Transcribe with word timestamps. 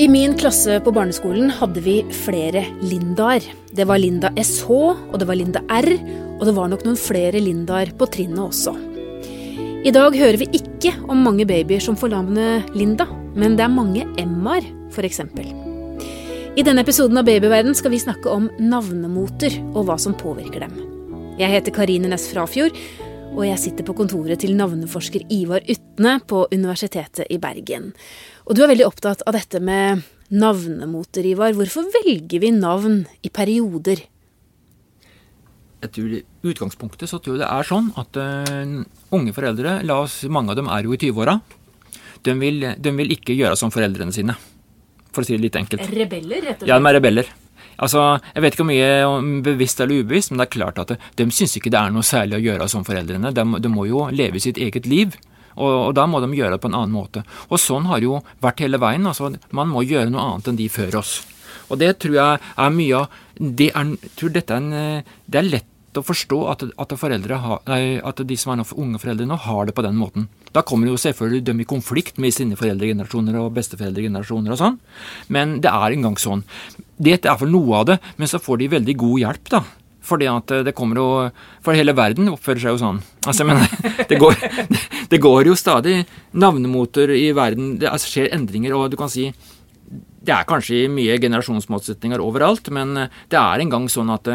I 0.00 0.06
min 0.08 0.32
klasse 0.32 0.78
på 0.80 0.92
barneskolen 0.96 1.50
hadde 1.52 1.80
vi 1.84 1.98
flere 2.22 2.62
Lindaer. 2.80 3.44
Det 3.68 3.84
var 3.84 4.00
Linda 4.00 4.30
SH, 4.32 4.70
og 4.72 5.18
det 5.20 5.26
var 5.28 5.36
Linda 5.36 5.60
R, 5.68 5.90
og 6.38 6.46
det 6.48 6.54
var 6.56 6.70
nok 6.72 6.86
noen 6.86 6.96
flere 6.96 7.42
Lindaer 7.44 7.90
på 8.00 8.08
trinnet 8.08 8.40
også. 8.40 8.72
I 9.84 9.92
dag 9.92 10.16
hører 10.16 10.38
vi 10.40 10.48
ikke 10.56 10.94
om 11.04 11.20
mange 11.26 11.44
babyer 11.44 11.84
som 11.84 11.98
får 12.00 12.14
navnet 12.14 12.72
Linda, 12.72 13.04
men 13.36 13.58
det 13.58 13.66
er 13.66 13.74
mange 13.74 14.06
Emmaer, 14.22 14.64
f.eks. 14.88 15.20
I 16.56 16.64
denne 16.64 16.80
episoden 16.80 17.20
av 17.20 17.28
Babyverden 17.28 17.76
skal 17.76 17.92
vi 17.92 18.00
snakke 18.00 18.32
om 18.32 18.48
navnemoter 18.56 19.60
og 19.74 19.84
hva 19.90 20.00
som 20.00 20.16
påvirker 20.16 20.64
dem. 20.64 20.80
Jeg 21.36 21.52
heter 21.58 21.76
Karine 21.76 22.08
Næss 22.08 22.30
Frafjord, 22.32 22.72
og 23.30 23.44
jeg 23.46 23.60
sitter 23.62 23.86
på 23.86 23.94
kontoret 23.96 24.40
til 24.42 24.56
navneforsker 24.58 25.22
Ivar 25.32 25.62
Utne 25.70 26.16
på 26.28 26.42
Universitetet 26.52 27.28
i 27.30 27.38
Bergen. 27.40 27.90
Og 28.46 28.56
du 28.56 28.62
er 28.64 28.70
veldig 28.72 28.86
opptatt 28.88 29.22
av 29.28 29.36
dette 29.36 29.60
med 29.62 30.02
navnemoter, 30.34 31.26
Ivar. 31.30 31.54
Hvorfor 31.56 31.86
velger 31.94 32.42
vi 32.42 32.50
navn 32.54 33.04
i 33.22 33.30
perioder? 33.32 34.02
Jeg 35.80 35.92
tror 35.96 36.12
I 36.18 36.22
utgangspunktet 36.52 37.08
så 37.08 37.20
tror 37.22 37.38
jeg 37.38 37.44
det 37.44 37.48
er 37.48 37.68
sånn 37.70 37.88
at 38.00 38.18
uh, 38.20 38.82
unge 39.16 39.32
foreldre, 39.36 39.78
la 39.86 40.02
oss, 40.04 40.20
mange 40.28 40.52
av 40.52 40.60
dem 40.60 40.68
er 40.68 40.84
jo 40.84 40.92
i 40.92 41.00
20-åra, 41.00 41.38
de, 42.26 42.34
de, 42.76 42.96
vil 42.98 43.14
ikke 43.16 43.36
gjøre 43.38 43.56
som 43.56 43.72
foreldrene 43.72 44.12
sine. 44.12 44.36
For 45.14 45.24
å 45.24 45.26
si 45.26 45.38
det 45.38 45.46
litt 45.46 45.56
enkelt. 45.56 45.86
Rebeller, 45.88 46.42
rett 46.44 46.60
og 46.60 46.66
slett? 46.66 46.68
Ja, 46.68 46.76
de 46.76 46.90
er 46.90 46.98
rebeller. 46.98 47.30
Altså, 47.80 48.20
Jeg 48.34 48.42
vet 48.44 48.54
ikke 48.54 48.64
hvor 48.64 48.70
mye 48.70 49.40
bevisst 49.46 49.80
eller 49.80 50.04
ubevisst, 50.04 50.30
men 50.30 50.42
det 50.42 50.48
er 50.48 50.56
klart 50.58 50.78
at 50.82 50.94
de 51.16 51.26
syns 51.32 51.56
ikke 51.56 51.72
det 51.72 51.80
er 51.80 51.94
noe 51.94 52.06
særlig 52.06 52.38
å 52.38 52.44
gjøre 52.44 52.68
som 52.68 52.84
foreldrene. 52.84 53.32
De, 53.32 53.44
de 53.64 53.72
må 53.72 53.86
jo 53.88 54.06
leve 54.12 54.42
sitt 54.42 54.60
eget 54.60 54.86
liv. 54.86 55.16
Og, 55.56 55.72
og, 55.88 55.90
da 55.98 56.06
må 56.06 56.20
de 56.22 56.30
gjøre 56.36 56.54
det 56.56 56.62
på 56.62 56.70
en 56.70 56.78
annen 56.78 56.94
måte. 56.94 57.24
Og 57.50 57.60
sånn 57.60 57.88
har 57.90 58.00
det 58.00 58.08
jo 58.08 58.20
vært 58.44 58.62
hele 58.64 58.80
veien. 58.80 59.06
altså 59.06 59.32
Man 59.56 59.72
må 59.72 59.84
gjøre 59.84 60.12
noe 60.12 60.28
annet 60.28 60.52
enn 60.52 60.60
de 60.60 60.68
før 60.72 61.00
oss. 61.02 61.18
Og 61.70 61.80
det 61.80 61.96
tror 62.02 62.16
jeg 62.16 62.38
er 62.40 62.72
mye 62.74 63.02
av 63.02 63.18
det 63.40 63.70
er, 63.72 63.92
tror 64.18 64.32
dette 64.34 64.52
er 64.52 64.60
en, 64.60 65.04
det 65.24 65.38
er 65.40 65.46
lett 65.48 65.98
å 65.98 66.02
forstå 66.06 66.38
at, 66.52 66.62
at, 66.78 66.92
har, 67.02 67.62
nei, 67.66 67.82
at 67.98 68.20
de 68.22 68.36
som 68.38 68.52
er 68.52 68.74
unge 68.78 69.00
foreldre 69.02 69.26
nå, 69.26 69.38
har 69.46 69.66
det 69.66 69.74
på 69.74 69.82
den 69.82 69.96
måten. 69.98 70.28
Da 70.54 70.62
kommer 70.66 70.90
jo 70.90 70.98
selvfølgelig 71.00 71.44
de 71.46 71.54
i 71.62 71.66
konflikt 71.68 72.20
med 72.22 72.34
sine 72.34 72.58
foreldregenerasjoner 72.58 73.38
og 73.40 73.54
besteforeldregenerasjoner 73.56 74.54
og 74.54 74.60
sånn. 74.60 74.78
Men 75.34 75.58
det 75.64 75.72
er 75.72 75.96
engang 75.96 76.18
sånn. 76.20 76.44
Det 77.00 77.16
er 77.16 77.30
iallfall 77.30 77.52
noe 77.52 77.78
av 77.80 77.86
det, 77.88 78.00
men 78.20 78.28
så 78.28 78.40
får 78.42 78.60
de 78.60 78.74
veldig 78.76 78.96
god 79.00 79.22
hjelp, 79.24 79.52
da. 79.56 79.62
Fordi 80.10 80.26
at 80.30 80.52
det 80.64 80.72
kommer 80.72 80.96
jo 80.96 81.08
For 81.60 81.76
hele 81.76 81.92
verden 81.92 82.30
oppfører 82.32 82.62
seg 82.62 82.72
jo 82.72 82.80
sånn. 82.80 83.00
Altså, 83.28 83.44
men 83.44 83.60
det 84.10 84.16
går, 84.20 84.36
det 85.12 85.20
går 85.20 85.50
jo 85.50 85.56
stadig 85.58 85.98
navnemoter 86.32 87.12
i 87.14 87.30
verden. 87.36 87.74
Det 87.80 87.90
altså, 87.90 88.08
skjer 88.14 88.32
endringer, 88.36 88.76
og 88.76 88.92
du 88.92 88.98
kan 89.00 89.12
si 89.12 89.30
det 90.20 90.34
er 90.36 90.44
kanskje 90.44 90.84
mye 90.92 91.16
generasjonsmotsetninger 91.18 92.20
overalt, 92.20 92.68
men 92.76 92.92
det 93.32 93.38
er 93.40 93.62
en 93.62 93.70
gang 93.72 93.86
sånn 93.90 94.12
at 94.12 94.28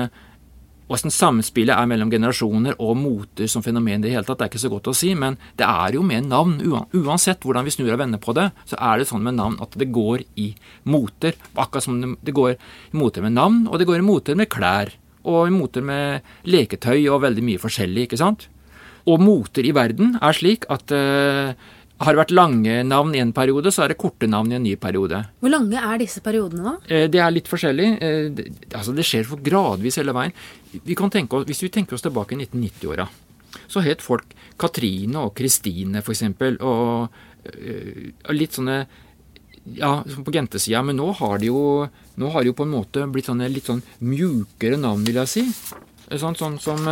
Åssen 0.86 1.10
samspillet 1.10 1.74
er 1.74 1.88
mellom 1.90 2.12
generasjoner 2.14 2.76
og 2.78 2.94
moter 3.00 3.50
som 3.50 3.64
fenomen, 3.66 4.04
det 4.04 4.12
hele 4.14 4.26
tatt, 4.28 4.38
det 4.38 4.46
er 4.46 4.52
ikke 4.52 4.62
så 4.62 4.70
godt 4.70 4.90
å 4.92 4.94
si, 4.94 5.14
men 5.18 5.38
det 5.58 5.66
er 5.66 5.98
jo 5.98 6.04
med 6.06 6.28
navn. 6.30 6.60
Uansett 6.94 7.42
hvordan 7.42 7.66
vi 7.66 7.74
snur 7.74 7.90
og 7.96 8.02
vender 8.04 8.22
på 8.22 8.36
det, 8.38 8.52
så 8.70 8.78
er 8.78 9.02
det 9.02 9.08
sånn 9.10 9.26
med 9.26 9.40
navn 9.40 9.58
at 9.66 9.74
det 9.82 9.90
går 9.96 10.22
i 10.42 10.52
moter. 10.94 11.34
Akkurat 11.58 11.88
som 11.88 11.98
det 12.22 12.36
går 12.38 12.54
i 12.54 13.00
moter 13.02 13.26
med 13.26 13.34
navn, 13.34 13.64
og 13.66 13.82
det 13.82 13.90
går 13.90 14.04
i 14.04 14.06
moter 14.06 14.38
med 14.38 14.52
klær. 14.54 14.94
Og 15.26 15.48
i 15.50 15.56
moter 15.56 15.82
med 15.82 16.22
leketøy 16.46 17.08
og 17.10 17.24
veldig 17.24 17.48
mye 17.48 17.64
forskjellig, 17.64 18.06
ikke 18.06 18.22
sant. 18.22 18.46
Og 19.10 19.22
moter 19.22 19.66
i 19.66 19.74
verden 19.74 20.20
er 20.22 20.38
slik 20.38 20.70
at 20.74 20.94
uh, 20.94 21.58
har 21.96 22.12
det 22.12 22.20
vært 22.20 22.34
lange 22.36 22.80
navn 22.84 23.14
i 23.16 23.22
en 23.24 23.32
periode, 23.36 23.72
så 23.72 23.86
er 23.86 23.94
det 23.94 24.00
korte 24.02 24.28
navn 24.28 24.52
i 24.52 24.58
en 24.58 24.66
ny 24.66 24.74
periode. 24.80 25.22
Hvor 25.40 25.52
lange 25.52 25.80
er 25.80 26.02
disse 26.02 26.20
periodene, 26.24 26.64
da? 26.68 26.74
Eh, 26.92 27.06
det 27.12 27.22
er 27.24 27.32
litt 27.32 27.48
forskjellig. 27.48 27.88
Eh, 28.04 28.42
altså 28.76 28.96
det 28.96 29.06
skjer 29.08 29.28
for 29.30 29.44
gradvis 29.44 30.00
hele 30.02 30.16
veien. 30.16 30.36
Vi 30.76 30.98
kan 31.00 31.14
tenke 31.14 31.40
oss, 31.40 31.48
hvis 31.48 31.64
vi 31.64 31.72
tenker 31.72 31.96
oss 31.96 32.04
tilbake 32.04 32.36
i 32.36 32.42
1990-åra, 32.42 33.08
så 33.72 33.84
het 33.86 34.04
folk 34.04 34.36
Katrine 34.60 35.24
og 35.24 35.32
Kristine, 35.38 36.04
f.eks. 36.04 36.26
Og, 36.68 37.16
eh, 37.48 38.12
og 38.28 38.36
litt 38.36 38.60
sånne 38.60 38.82
ja, 39.80 39.94
på 40.04 40.36
jentesida, 40.36 40.84
men 40.86 41.00
nå 41.00 41.08
har 41.22 41.40
de 41.40 41.48
jo 41.48 41.62
nå 42.20 42.28
har 42.32 42.44
de 42.44 42.52
jo 42.52 42.58
på 42.60 42.68
en 42.68 42.76
måte 42.76 43.08
blitt 43.12 43.32
sånne 43.32 43.48
litt 43.52 43.72
sånn 43.72 43.82
mjukere 44.04 44.78
navn, 44.80 45.08
vil 45.08 45.24
jeg 45.24 45.32
si. 45.32 45.48
Sånn, 46.12 46.36
sånn 46.38 46.60
som 46.62 46.84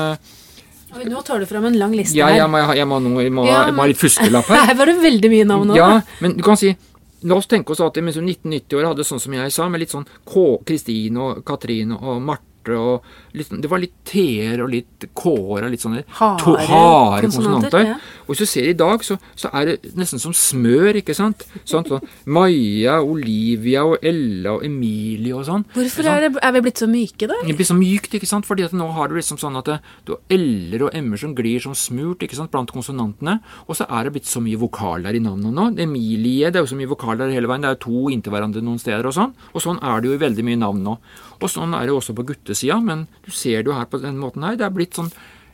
Oi, 0.93 1.05
nå 1.09 1.21
tar 1.25 1.41
du 1.41 1.49
fram 1.49 1.65
en 1.65 1.77
lang 1.79 1.93
liste 1.97 2.17
ja, 2.17 2.29
her. 2.29 2.43
Jeg 2.43 2.49
må, 2.53 2.61
jeg 2.77 2.87
må, 2.87 2.99
jeg 3.21 3.33
må, 3.33 3.45
ja, 3.49 3.63
jeg 3.67 3.75
må 3.75 3.85
ha 3.85 3.89
litt 3.89 4.01
fuskelapp 4.01 4.49
her. 4.53 4.65
Her 4.69 4.79
var 4.79 4.91
det 4.91 4.97
veldig 5.01 5.31
mye 5.33 5.47
navn 5.49 5.71
nå. 5.71 5.77
Ja, 5.77 5.91
men 6.23 6.37
du 6.37 6.43
kan 6.45 6.59
si 6.59 6.75
La 7.23 7.37
oss 7.39 7.47
tenke 7.47 7.71
oss 7.71 7.79
at 7.79 7.95
mens 8.03 8.17
1990-åra 8.19 8.89
hadde 8.91 9.05
sånn 9.07 9.21
som 9.23 9.31
jeg 9.31 9.51
sa, 9.55 9.69
med 9.71 9.79
litt 9.79 9.93
sånn 9.93 10.03
K, 10.27 10.41
Kristine 10.67 11.21
og 11.23 11.45
Katrine 11.47 11.95
og 11.95 12.17
Marte 12.19 12.52
og 12.71 13.03
litt, 13.35 13.49
sånn, 13.49 13.61
Det 13.63 13.69
var 13.71 13.81
litt 13.83 13.95
t-er 14.07 14.63
og 14.63 14.71
litt 14.71 15.07
k-er 15.11 15.65
og 15.65 15.71
litt 15.73 15.83
sånne 15.83 16.03
harde, 16.19 16.55
harde 16.69 17.27
konsonanter. 17.27 17.87
Ja. 17.91 17.97
Og 18.23 18.33
hvis 18.33 18.43
du 18.45 18.49
ser 18.49 18.69
i 18.71 18.77
dag, 18.77 19.03
så, 19.03 19.17
så, 19.35 19.51
er 19.51 19.73
det 19.73 19.93
nesten 19.99 20.21
som 20.21 20.35
smør, 20.35 21.01
ikke 21.01 21.15
sant? 21.17 21.43
Sånn, 21.67 21.85
sånn 21.89 22.07
Maja, 22.25 23.01
Olivia 23.03 23.83
og 23.87 23.97
Ella 24.05 24.55
og 24.55 24.63
Emilie 24.67 25.35
og 25.35 25.43
sånn. 25.49 25.65
Hvorfor 25.75 26.07
er, 26.07 26.27
det, 26.27 26.31
er, 26.39 26.55
vi 26.55 26.63
blitt 26.63 26.79
så 26.79 26.87
myke, 26.87 27.27
da? 27.27 27.41
Det 27.43 27.57
blir 27.59 27.67
så 27.67 27.77
mykt, 27.77 28.15
ikke 28.15 28.29
sant? 28.29 28.47
Fordi 28.47 28.65
at 28.67 28.75
nå 28.77 28.87
har 28.95 29.11
du 29.11 29.17
liksom 29.17 29.41
sånn 29.41 29.59
at 29.59 29.69
det, 29.69 29.79
du 30.07 30.15
har 30.15 30.37
l-er 30.37 30.87
og 30.87 30.95
m-er 31.03 31.23
som 31.25 31.35
glir 31.35 31.63
som 31.63 31.75
smurt 31.77 32.23
ikke 32.23 32.39
sant? 32.39 32.51
blant 32.53 32.71
konsonantene. 32.73 33.39
Og 33.67 33.77
så 33.79 33.87
er 33.89 34.05
det 34.05 34.15
blitt 34.15 34.29
så 34.29 34.41
mye 34.43 34.59
vokaler 34.61 35.17
i 35.17 35.21
navnet 35.23 35.55
nå. 35.55 35.69
Emilie, 35.83 36.51
det 36.51 36.59
er 36.59 36.65
jo 36.65 36.71
så 36.73 36.79
mye 36.79 36.91
vokaler 36.91 37.33
hele 37.33 37.49
veien. 37.49 37.63
Det 37.65 37.71
er 37.71 37.77
jo 37.77 37.83
to 37.87 38.13
inntil 38.13 38.35
hverandre 38.35 38.63
noen 38.63 38.81
steder 38.81 39.09
og 39.09 39.15
sånn. 39.17 39.33
Og 39.53 39.63
sånn 39.63 39.81
er 39.81 40.01
det 40.01 40.11
jo 40.11 40.17
i 40.17 40.21
veldig 40.21 40.45
mye 40.47 40.61
navn 40.61 40.83
nå. 40.85 40.97
Og 41.43 41.51
sånn 41.51 41.75
er 41.75 41.89
det 41.89 41.95
også 41.95 42.15
på 42.15 42.25
guttesida, 42.31 42.79
men 42.79 43.05
du 43.25 43.31
ser 43.35 43.63
det 43.63 43.71
jo 43.71 43.77
her 43.77 43.89
på 43.91 43.99
den 44.03 44.19
måten 44.21 44.45
her. 44.47 44.55
Det 44.59 44.67
er 44.67 44.75
blitt 44.75 44.95
sånn 44.99 45.11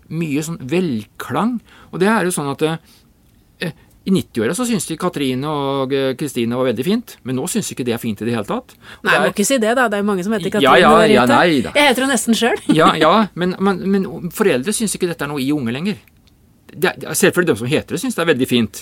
mye 0.10 0.42
sånn 0.46 0.60
velklang. 0.70 1.60
Og 1.92 2.02
det 2.02 2.10
er 2.10 2.28
jo 2.28 2.34
sånn 2.34 2.50
at 2.52 2.66
eh, 2.66 3.74
i 4.10 4.14
90-åra 4.14 4.56
så 4.58 4.66
syns 4.66 4.88
de 4.90 4.98
Katrine 5.00 5.50
og 5.50 5.94
eh, 5.94 6.12
Kristine 6.20 6.58
var 6.58 6.70
veldig 6.70 6.86
fint, 6.86 7.16
men 7.28 7.38
nå 7.38 7.48
syns 7.52 7.70
ikke 7.74 7.86
det 7.88 7.96
er 7.98 8.02
fint 8.02 8.22
i 8.24 8.28
det 8.30 8.36
hele 8.38 8.48
tatt. 8.48 8.76
nei, 9.04 9.16
jeg 9.16 9.26
må 9.26 9.34
ikke 9.34 9.48
si 9.50 9.58
det, 9.62 9.74
da. 9.78 9.90
Det 9.90 10.00
er 10.00 10.04
jo 10.04 10.10
mange 10.10 10.26
som 10.26 10.36
heter 10.38 10.54
Katrine 10.56 10.78
ja, 10.80 10.94
ja, 11.02 11.10
ja, 11.12 11.26
nei, 11.30 11.60
da. 11.66 11.74
Jeg 11.78 11.92
heter 11.92 12.06
jo 12.06 12.12
nesten 12.12 12.38
sjøl. 12.38 12.62
ja, 12.74 12.94
ja, 13.00 13.14
men, 13.40 13.58
men, 13.60 13.84
men 13.92 14.08
foreldre 14.36 14.76
syns 14.76 14.96
ikke 14.98 15.12
dette 15.12 15.28
er 15.28 15.34
noe 15.34 15.44
i 15.44 15.52
unge 15.56 15.76
lenger 15.76 16.00
Selvfølgelig 16.70 17.50
de 17.50 17.56
som 17.60 17.70
heter 17.70 17.96
det, 17.96 18.00
syns 18.04 18.18
det 18.18 18.24
er 18.24 18.30
veldig 18.30 18.48
fint. 18.50 18.82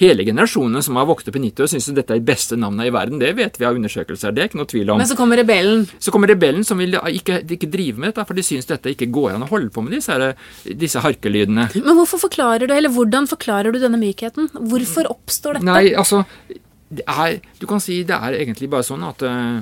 Hele 0.00 0.26
generasjonen 0.26 0.84
som 0.84 0.98
har 0.98 1.08
vokst 1.08 1.30
opp 1.30 1.38
i 1.38 1.42
90 1.44 1.64
år, 1.64 1.70
syns 1.72 1.88
dette 1.96 2.14
er 2.14 2.20
de 2.22 2.28
beste 2.28 2.58
navnene 2.58 2.88
i 2.88 2.94
verden. 2.94 3.20
Det 3.22 3.30
vet 3.38 3.58
vi 3.60 3.68
av 3.68 3.78
undersøkelser. 3.78 4.34
Det 4.34 4.44
er 4.44 4.50
ikke 4.50 4.60
noe 4.60 4.70
tvil 4.70 4.92
om. 4.94 5.00
Men 5.00 5.10
så 5.10 5.16
kommer 5.18 5.40
rebellen. 5.40 5.86
Så 6.02 6.14
kommer 6.14 6.32
rebellen 6.32 6.66
som 6.66 6.80
vil 6.82 6.98
ikke, 6.98 7.40
ikke 7.58 7.70
drive 7.72 8.02
med 8.02 8.12
dette, 8.12 8.26
for 8.28 8.38
de 8.38 8.46
syns 8.46 8.70
dette 8.70 8.94
ikke 8.94 9.10
går 9.14 9.36
an 9.36 9.46
å 9.46 9.50
holde 9.50 9.72
på 9.74 9.84
med 9.84 9.96
disse, 9.98 10.18
disse 10.84 11.02
harkelydene. 11.04 11.68
Men 11.78 11.98
hvorfor 12.00 12.22
forklarer 12.26 12.68
du, 12.68 12.74
eller 12.74 12.92
hvordan 12.94 13.28
forklarer 13.30 13.74
du 13.74 13.80
denne 13.82 14.00
mykheten? 14.00 14.50
Hvorfor 14.58 15.10
oppstår 15.14 15.58
dette? 15.58 15.68
Nei, 15.68 15.94
altså, 15.98 16.24
det 16.88 17.04
er, 17.06 17.40
du 17.60 17.66
kan 17.68 17.82
si 17.84 18.00
det 18.08 18.16
er 18.16 18.38
egentlig 18.40 18.70
bare 18.72 18.86
sånn 18.86 19.04
at 19.06 19.24
uh, 19.26 19.58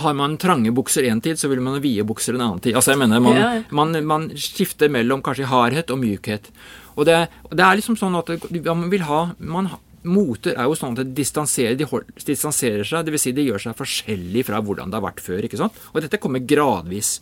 har 0.00 0.14
man 0.18 0.36
trange 0.40 0.72
bukser 0.74 1.06
én 1.06 1.22
tid, 1.22 1.38
så 1.38 1.50
vil 1.50 1.62
man 1.62 1.76
ha 1.78 1.82
vide 1.82 2.06
bukser 2.06 2.34
en 2.36 2.44
annen 2.48 2.62
tid. 2.64 2.74
Altså 2.78 2.94
jeg 2.94 3.02
mener, 3.04 3.22
man, 3.22 3.38
ja. 3.38 3.50
man, 3.70 3.98
man 4.06 4.28
skifter 4.34 4.90
mellom 4.92 5.22
kanskje 5.24 5.50
hardhet 5.50 5.92
og 5.94 6.00
mykhet. 6.02 6.50
Og 6.94 7.06
det, 7.08 7.24
det, 7.50 7.62
er 7.62 7.78
liksom 7.78 7.98
sånn 7.98 8.16
at 8.18 8.30
man 8.66 8.88
vil 8.92 9.06
ha 9.08 9.26
man, 9.38 9.70
Moter 10.04 10.52
er 10.52 10.66
jo 10.68 10.76
sånn 10.76 10.92
at 10.92 11.00
de 11.00 11.14
distanserer, 11.16 11.76
de 11.80 11.86
hold, 11.88 12.10
distanserer 12.28 12.84
seg, 12.84 13.06
dvs. 13.06 13.22
Si 13.22 13.32
de 13.32 13.46
gjør 13.46 13.62
seg 13.62 13.76
forskjellig 13.78 14.42
fra 14.44 14.60
hvordan 14.60 14.92
det 14.92 14.98
har 14.98 15.04
vært 15.06 15.22
før. 15.24 15.46
ikke 15.46 15.60
sant? 15.60 15.78
Og 15.94 16.04
dette 16.04 16.20
kommer 16.20 16.44
gradvis. 16.44 17.16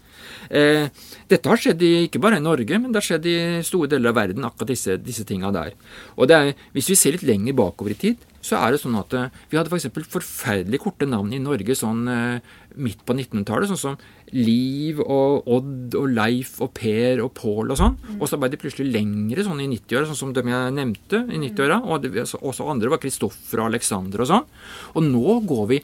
Eh, 0.51 0.89
dette 1.31 1.51
har 1.53 1.63
skjedd 1.63 1.85
i, 1.87 1.93
ikke 2.09 2.21
bare 2.23 2.41
i 2.41 2.43
Norge, 2.43 2.81
men 2.83 2.91
det 2.91 2.99
har 2.99 3.07
skjedd 3.07 3.29
i 3.31 3.37
store 3.67 3.93
deler 3.93 4.11
av 4.11 4.19
verden, 4.19 4.49
akkurat 4.49 4.75
disse, 4.75 4.99
disse 4.99 5.27
tinga 5.29 5.53
der. 5.55 5.77
Og 6.17 6.27
det 6.27 6.39
er, 6.41 6.53
Hvis 6.75 6.91
vi 6.91 6.99
ser 6.99 7.15
litt 7.15 7.27
lenger 7.29 7.55
bakover 7.55 7.95
i 7.95 8.01
tid, 8.03 8.27
så 8.43 8.59
er 8.59 8.75
det 8.75 8.81
sånn 8.83 8.99
at 8.99 9.15
uh, 9.15 9.31
vi 9.51 9.59
hadde 9.59 9.71
f.eks. 9.71 9.87
For 9.95 10.19
forferdelig 10.19 10.81
korte 10.83 11.07
navn 11.07 11.31
i 11.35 11.41
Norge 11.43 11.77
sånn 11.79 12.03
uh, 12.11 12.57
midt 12.75 13.05
på 13.07 13.15
1900-tallet. 13.15 13.71
Sånn 13.71 13.81
som 13.81 13.99
Liv 14.35 14.99
og 15.05 15.49
Odd 15.53 15.97
og 15.99 16.09
Leif 16.11 16.57
og 16.65 16.73
Per 16.77 17.23
og 17.23 17.33
Pål 17.39 17.73
og 17.75 17.79
sånn. 17.79 17.97
Mm. 18.01 18.19
Og 18.19 18.31
så 18.31 18.41
ble 18.41 18.51
de 18.53 18.61
plutselig 18.61 18.91
lengre 18.91 19.47
sånn 19.47 19.63
i 19.63 19.71
90-åra, 19.71 20.09
sånn 20.11 20.21
som 20.25 20.37
dem 20.37 20.51
jeg 20.51 20.77
nevnte 20.79 21.25
i 21.29 21.41
90-åra. 21.47 21.81
Og 21.87 22.07
det, 22.07 22.27
også 22.41 22.69
andre 22.73 22.93
var 22.93 23.03
Kristoffer 23.03 23.63
og 23.63 23.71
Alexander 23.71 24.25
og 24.25 24.33
sånn. 24.33 24.49
Og 24.97 25.07
nå 25.07 25.39
går 25.49 25.67
vi, 25.71 25.83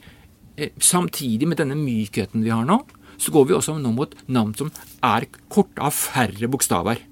eh, 0.57 0.73
samtidig 0.75 1.47
med 1.47 1.61
denne 1.61 1.79
mykheten 1.79 2.43
vi 2.43 2.51
har 2.53 2.67
nå, 2.67 2.81
så 3.19 3.31
går 3.35 3.49
vi 3.49 3.55
også 3.57 3.75
nå 3.79 3.91
mot 3.95 4.15
navn 4.31 4.55
som 4.55 4.71
er 5.03 5.27
korte 5.51 5.83
av 5.83 5.95
færre 5.95 6.51
bokstaver. 6.51 7.08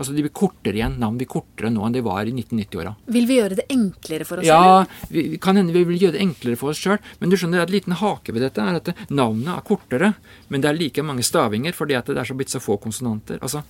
Altså 0.00 0.14
De 0.16 0.24
blir 0.24 0.32
kortere 0.32 0.78
igjen, 0.80 0.94
navn 1.02 1.18
blir 1.20 1.28
kortere 1.28 1.68
nå 1.70 1.84
enn 1.84 1.92
de 1.92 2.00
var 2.06 2.24
i 2.24 2.32
1990-åra. 2.32 2.94
Vil 3.12 3.28
vi 3.28 3.36
gjøre 3.36 3.58
det 3.58 3.66
enklere 3.74 4.24
for 4.24 4.40
oss? 4.40 4.48
selv? 4.48 4.64
Ja, 4.64 5.10
vi, 5.12 5.24
kan 5.44 5.60
hende 5.60 5.74
vi 5.76 5.84
vil 5.84 6.00
gjøre 6.00 6.16
det 6.16 6.22
enklere 6.24 6.56
for 6.56 6.72
oss 6.72 6.80
sjøl. 6.80 6.96
Men 7.20 7.28
du 7.30 7.36
skjønner, 7.36 7.60
at 7.60 7.74
liten 7.74 7.98
hake 8.00 8.32
ved 8.32 8.46
dette 8.46 8.64
er 8.64 8.80
at 8.80 8.90
navnet 9.12 9.52
er 9.52 9.66
kortere, 9.68 10.12
men 10.48 10.64
det 10.64 10.70
er 10.72 10.80
like 10.80 11.04
mange 11.04 11.26
stavinger 11.26 11.76
fordi 11.76 11.98
at 12.00 12.08
det 12.08 12.16
er 12.16 12.30
så 12.30 12.38
blitt 12.38 12.52
så 12.54 12.62
få 12.64 12.80
konsonanter. 12.80 13.38
Altså, 13.44 13.62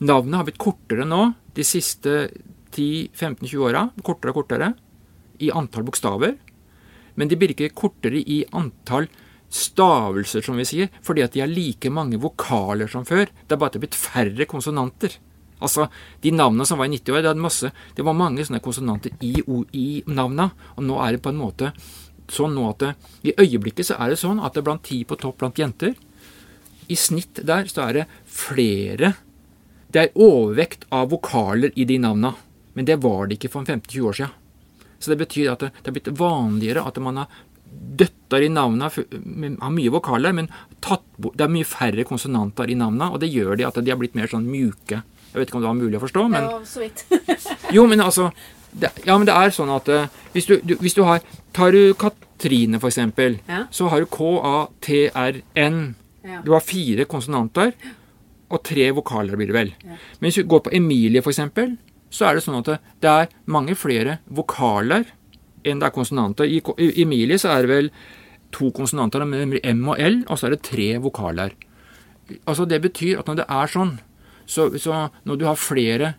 Navnet 0.00 0.38
har 0.38 0.46
blitt 0.48 0.56
kortere 0.56 1.04
nå 1.04 1.34
de 1.52 1.64
siste 1.68 2.30
10-15-20 2.72 3.66
åra. 3.68 3.82
Kortere 4.00 4.32
og 4.32 4.38
kortere. 4.38 4.70
I 5.44 5.50
antall 5.52 5.84
bokstaver. 5.84 6.38
men 7.20 7.28
de 7.28 7.36
blir 7.36 7.52
ikke 7.52 7.74
kortere 7.76 8.16
i 8.16 8.44
antall 8.56 9.08
stavelser, 9.50 10.40
som 10.46 10.56
vi 10.56 10.64
sier, 10.64 10.88
fordi 11.04 11.24
at 11.24 11.34
de 11.34 11.42
har 11.42 11.50
like 11.50 11.90
mange 11.92 12.16
vokaler 12.22 12.88
som 12.88 13.04
før. 13.04 13.26
Det 13.26 13.52
er 13.52 13.58
bare 13.60 13.72
at 13.72 13.76
det 13.76 13.80
er 13.80 13.86
blitt 13.86 13.98
færre 13.98 14.46
konsonanter. 14.48 15.16
Altså, 15.60 15.88
De 16.20 16.32
navnene 16.32 16.66
som 16.66 16.80
var 16.80 16.88
i 16.88 16.94
90 16.96 17.16
år, 17.16 17.24
det, 17.26 17.72
det 17.96 18.06
var 18.06 18.16
mange 18.16 18.44
sånne 18.46 18.62
konsonanter 18.64 19.12
i, 19.20 19.40
i 19.76 19.88
navna, 20.06 20.50
og 20.76 20.86
nå 20.86 21.00
er 21.04 21.16
det 21.16 21.24
på 21.24 21.32
en 21.32 21.40
måte 21.40 21.72
sånn 22.30 22.54
nå 22.54 22.68
at 22.70 22.82
det, 22.82 22.90
I 23.26 23.34
øyeblikket 23.42 23.90
så 23.90 23.98
er 23.98 24.12
det 24.12 24.20
sånn 24.20 24.38
at 24.38 24.54
det 24.54 24.62
er 24.62 24.68
blant 24.68 24.84
ti 24.86 25.02
på 25.04 25.18
topp 25.18 25.40
blant 25.42 25.58
jenter. 25.58 25.96
I 26.90 26.96
snitt 26.98 27.42
der 27.46 27.66
så 27.70 27.88
er 27.88 28.00
det 28.00 28.06
flere. 28.30 29.14
Det 29.90 30.02
er 30.04 30.18
overvekt 30.18 30.86
av 30.94 31.10
vokaler 31.10 31.74
i 31.74 31.86
de 31.86 31.98
navna, 32.02 32.34
men 32.74 32.86
det 32.86 33.00
var 33.02 33.26
det 33.26 33.38
ikke 33.38 33.52
for 33.56 33.66
15-20 33.66 34.06
år 34.06 34.18
siden. 34.20 34.36
Så 35.00 35.10
det 35.10 35.20
betyr 35.22 35.50
at 35.54 35.62
det, 35.64 35.72
det 35.80 35.90
er 35.90 35.96
blitt 35.96 36.12
vanligere 36.20 36.84
at 36.86 36.98
man 37.02 37.22
har 37.22 37.30
døtter 37.70 38.42
i 38.42 38.50
navna 38.50 38.90
har 38.90 39.72
mye 39.72 39.92
vokaler, 39.92 40.34
men 40.34 40.48
tatt, 40.82 41.04
det 41.18 41.44
er 41.44 41.52
mye 41.52 41.68
færre 41.68 42.04
konsonanter 42.06 42.70
i 42.70 42.78
navna, 42.78 43.10
og 43.12 43.22
det 43.22 43.30
gjør 43.30 43.56
de 43.58 43.66
at 43.68 43.78
de 43.78 43.92
har 43.92 44.00
blitt 44.00 44.16
mer 44.18 44.30
sånn 44.30 44.48
mjuke. 44.50 45.02
Jeg 45.30 45.38
vet 45.38 45.50
ikke 45.50 45.60
om 45.60 45.64
det 45.64 45.70
var 45.70 45.78
mulig 45.78 45.98
å 45.98 46.02
forstå, 46.02 46.24
men 46.32 46.48
Ja, 46.48 46.56
så 46.66 46.82
vidt. 46.82 47.04
Jo, 47.76 47.86
men 47.90 48.02
altså 48.02 48.30
det, 48.70 48.90
Ja, 49.06 49.16
men 49.16 49.28
det 49.28 49.36
er 49.36 49.54
sånn 49.54 49.70
at 49.74 49.88
uh, 49.90 50.08
hvis, 50.34 50.48
du, 50.50 50.58
du, 50.62 50.76
hvis, 50.82 50.96
du, 50.98 51.04
har 51.06 51.22
Tar 51.56 51.74
du 51.74 51.94
Katrine, 51.98 52.80
for 52.82 52.90
eksempel, 52.90 53.38
ja. 53.48 53.64
så 53.74 53.90
har 53.90 54.02
du 54.02 54.10
K-A-T-R-N. 54.10 55.80
Ja. 56.26 56.42
Du 56.46 56.52
har 56.54 56.62
fire 56.64 57.06
konsonanter 57.10 57.72
og 58.50 58.62
tre 58.66 58.90
vokaler, 58.94 59.38
blir 59.38 59.50
det 59.50 59.56
vel. 59.56 59.72
Ja. 59.86 59.98
Men 60.18 60.28
hvis 60.28 60.40
du 60.40 60.50
går 60.50 60.64
på 60.66 60.74
Emilie, 60.74 61.22
for 61.22 61.32
eksempel, 61.34 61.76
så 62.10 62.26
er 62.26 62.36
det 62.36 62.44
sånn 62.44 62.58
at 62.58 62.70
det, 63.02 63.10
er 63.10 63.30
mange 63.50 63.76
flere 63.78 64.18
vokaler 64.26 65.06
enn 65.62 65.80
det 65.80 65.90
er 65.90 65.94
konsonanter. 65.94 66.50
I, 66.50 66.58
I 66.58 67.04
Emilie 67.04 67.38
så 67.38 67.52
er 67.54 67.64
det 67.66 67.70
vel 67.70 67.90
to 68.54 68.70
konsonanter, 68.74 69.22
M 69.22 69.90
og 69.92 70.00
L, 70.00 70.22
og 70.26 70.38
så 70.38 70.48
er 70.48 70.56
det 70.56 70.64
tre 70.66 70.88
vokaler. 71.02 71.54
Altså 72.46 72.66
Det 72.66 72.80
betyr 72.82 73.20
at 73.20 73.30
når 73.30 73.42
det 73.42 73.46
er 73.46 73.70
sånn, 73.70 73.98
så, 74.50 74.68
så 74.82 75.06
når 75.28 75.40
du 75.40 75.46
har 75.48 75.58
flere 75.58 76.14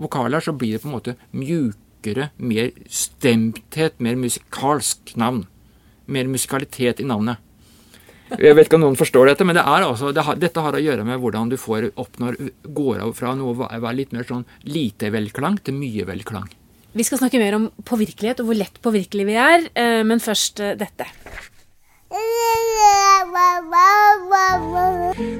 vokaler, 0.00 0.40
så 0.42 0.54
blir 0.56 0.76
det 0.76 0.82
på 0.82 0.90
en 0.90 0.96
måte 0.96 1.16
mjukere, 1.36 2.30
mer 2.36 2.72
stemthet, 2.90 3.98
mer 4.02 4.16
musikalsk 4.20 5.14
navn. 5.20 5.44
Mer 6.06 6.28
musikalitet 6.28 7.00
i 7.00 7.08
navnet. 7.08 7.40
Jeg 8.34 8.56
vet 8.56 8.66
ikke 8.66 8.78
om 8.78 8.86
noen 8.86 8.98
forstår 8.98 9.30
dette, 9.30 9.44
men 9.46 9.56
det 9.56 9.62
altså, 9.68 10.10
det 10.16 10.24
har, 10.26 10.36
dette 10.40 10.62
har 10.64 10.74
å 10.74 10.80
gjøre 10.82 11.04
med 11.06 11.20
hvordan 11.22 11.52
du 11.52 11.58
får 11.60 11.90
oppnår, 12.00 12.38
går 12.64 13.04
av 13.04 13.12
fra 13.16 13.34
noe 13.38 13.52
å 13.52 13.68
være 13.68 13.98
litt 14.00 14.14
mer 14.16 14.26
sånn 14.26 14.46
lite 14.66 15.12
velklang 15.14 15.60
til 15.62 15.76
mye 15.76 16.08
velklang. 16.08 16.48
Vi 16.94 17.04
skal 17.06 17.20
snakke 17.20 17.40
mer 17.42 17.56
om 17.58 17.68
påvirkelighet 17.86 18.40
og 18.42 18.50
hvor 18.50 18.58
lett 18.58 18.76
påvirkelige 18.82 19.28
vi 19.28 19.36
er, 19.38 19.68
eh, 19.74 20.02
men 20.06 20.22
først 20.22 20.62
eh, 20.62 20.76
dette. 20.78 21.04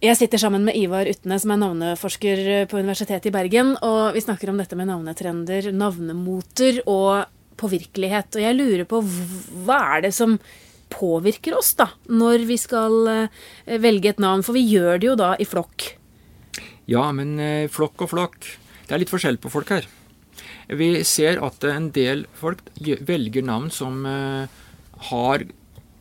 Jeg 0.00 0.16
sitter 0.16 0.40
sammen 0.40 0.62
med 0.64 0.78
Ivar 0.80 1.04
Utne, 1.10 1.36
som 1.36 1.50
er 1.52 1.58
navneforsker 1.60 2.38
på 2.70 2.78
Universitetet 2.80 3.26
i 3.28 3.32
Bergen, 3.34 3.74
og 3.84 4.14
vi 4.16 4.22
snakker 4.24 4.48
om 4.48 4.56
dette 4.56 4.78
med 4.78 4.88
navnetrender, 4.88 5.68
navnemoter 5.76 6.78
og 6.88 7.28
påvirkelighet. 7.60 8.38
Og 8.38 8.46
jeg 8.46 8.56
lurer 8.56 8.88
på 8.88 9.02
hva 9.04 9.76
er 9.98 10.06
det 10.06 10.14
som 10.16 10.38
påvirker 10.88 11.58
oss, 11.58 11.74
da, 11.76 11.90
når 12.08 12.46
vi 12.48 12.56
skal 12.56 12.96
eh, 13.12 13.76
velge 13.84 14.14
et 14.14 14.24
navn? 14.24 14.40
For 14.46 14.56
vi 14.56 14.64
gjør 14.70 15.02
det 15.02 15.10
jo 15.10 15.18
da 15.20 15.34
i 15.36 15.44
flokk. 15.44 15.90
Ja, 16.88 17.04
men 17.12 17.36
eh, 17.36 17.68
flokk 17.68 18.06
og 18.06 18.14
flokk. 18.14 18.48
Det 18.86 18.96
er 18.96 19.04
litt 19.04 19.12
forskjell 19.12 19.36
på 19.42 19.52
folk 19.52 19.76
her. 19.76 19.84
Vi 20.80 20.94
ser 21.04 21.44
at 21.44 21.68
en 21.68 21.92
del 21.92 22.24
folk 22.40 22.64
velger 22.80 23.44
navn 23.44 23.68
som 23.68 24.00
eh, 24.08 24.60
har 25.12 25.44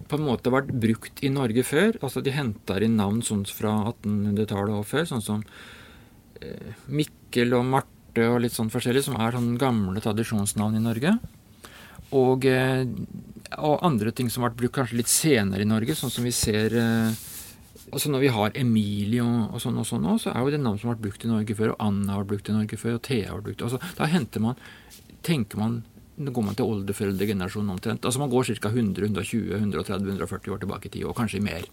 på 0.10 0.18
en 0.18 0.26
måte 0.26 0.54
vært 0.54 0.72
brukt 0.74 1.22
i 1.26 1.32
Norge 1.34 1.64
før. 1.68 1.98
Altså 2.02 2.24
De 2.26 2.34
henter 2.34 2.86
inn 2.86 2.98
navn 3.00 3.22
sånn 3.26 3.46
fra 3.50 3.76
1800-tallet 3.94 4.76
og 4.80 4.88
før, 4.90 5.06
sånn 5.10 5.26
som 5.26 5.44
eh, 6.42 6.74
Mikkel 6.90 7.54
og 7.58 7.68
Marte 7.70 8.26
og 8.26 8.42
litt 8.44 8.56
sånn 8.56 8.72
forskjellig, 8.74 9.06
som 9.06 9.20
er 9.22 9.38
sånn 9.38 9.54
gamle 9.62 10.02
tradisjonsnavn 10.04 10.80
i 10.80 10.84
Norge. 10.84 11.14
Og, 12.18 12.46
eh, 12.50 12.86
og 13.62 13.84
andre 13.86 14.14
ting 14.16 14.32
som 14.34 14.44
har 14.44 14.52
vært 14.52 14.64
brukt 14.64 14.78
kanskje 14.80 14.98
litt 14.98 15.12
senere 15.12 15.66
i 15.66 15.70
Norge, 15.70 15.98
sånn 15.98 16.14
som 16.14 16.26
vi 16.26 16.34
ser 16.34 16.74
eh, 16.74 17.26
altså 17.90 18.10
Når 18.12 18.22
vi 18.22 18.34
har 18.34 18.58
Emilie 18.58 19.24
og, 19.26 19.56
sånn, 19.62 19.78
og 19.82 19.86
sånn 19.88 20.04
også, 20.06 20.30
så 20.30 20.34
er 20.34 20.44
jo 20.46 20.52
det 20.54 20.60
navn 20.62 20.78
som 20.78 20.90
har 20.90 20.98
vært 20.98 21.06
brukt 21.08 21.24
i 21.26 21.30
Norge 21.32 21.56
før. 21.58 21.72
Og 21.74 21.86
Anna 21.86 22.14
har 22.14 22.24
vært 22.24 22.34
brukt 22.34 22.50
i 22.52 22.54
Norge 22.54 22.78
før, 22.78 22.98
og 22.98 23.06
Thea 23.08 23.30
har 23.30 23.40
vært 23.40 23.48
brukt. 23.48 23.64
Altså, 23.66 23.80
da 23.98 24.10
henter 24.10 24.44
man, 24.44 24.60
tenker 25.26 25.62
man 25.62 25.80
nå 26.20 26.34
går 26.36 26.46
man 26.46 26.58
til 26.58 26.68
oldeforeldregenerasjonen 26.68 27.74
omtrent. 27.76 28.06
Altså 28.06 28.20
Man 28.20 28.32
går 28.32 28.52
ca. 28.60 28.70
100, 28.70 29.08
120, 29.08 29.56
130, 29.56 30.12
140 30.20 30.54
år 30.54 30.62
tilbake 30.64 30.90
i 30.90 30.94
tid, 30.94 31.06
og 31.08 31.16
kanskje 31.18 31.42
mer. 31.44 31.66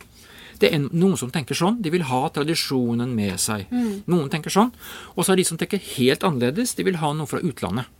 Det 0.60 0.70
er 0.72 0.87
noen 0.87 1.19
som 1.20 1.32
tenker 1.32 1.58
sånn. 1.58 1.81
De 1.84 1.93
vil 1.93 2.06
ha 2.08 2.22
tradisjonen 2.32 3.12
med 3.16 3.37
seg. 3.43 3.66
Mm. 3.69 4.06
Noen 4.08 4.31
tenker 4.32 4.52
sånn. 4.52 4.72
Og 5.14 5.26
så 5.26 5.34
er 5.34 5.43
de 5.43 5.46
som 5.48 5.58
tenker 5.60 5.82
helt 5.98 6.25
annerledes. 6.25 6.75
De 6.78 6.87
vil 6.87 6.98
ha 7.02 7.12
noe 7.12 7.28
fra 7.28 7.43
utlandet. 7.44 7.90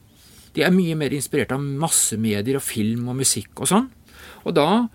De 0.57 0.65
er 0.65 0.73
mye 0.73 0.97
mer 0.97 1.13
inspirert 1.13 1.53
av 1.53 1.61
massemedier 1.61 2.57
og 2.57 2.65
film 2.65 3.11
og 3.13 3.19
musikk 3.19 3.61
og 3.61 3.69
sånn. 3.69 3.91
Og 4.47 4.55
da, 4.57 4.87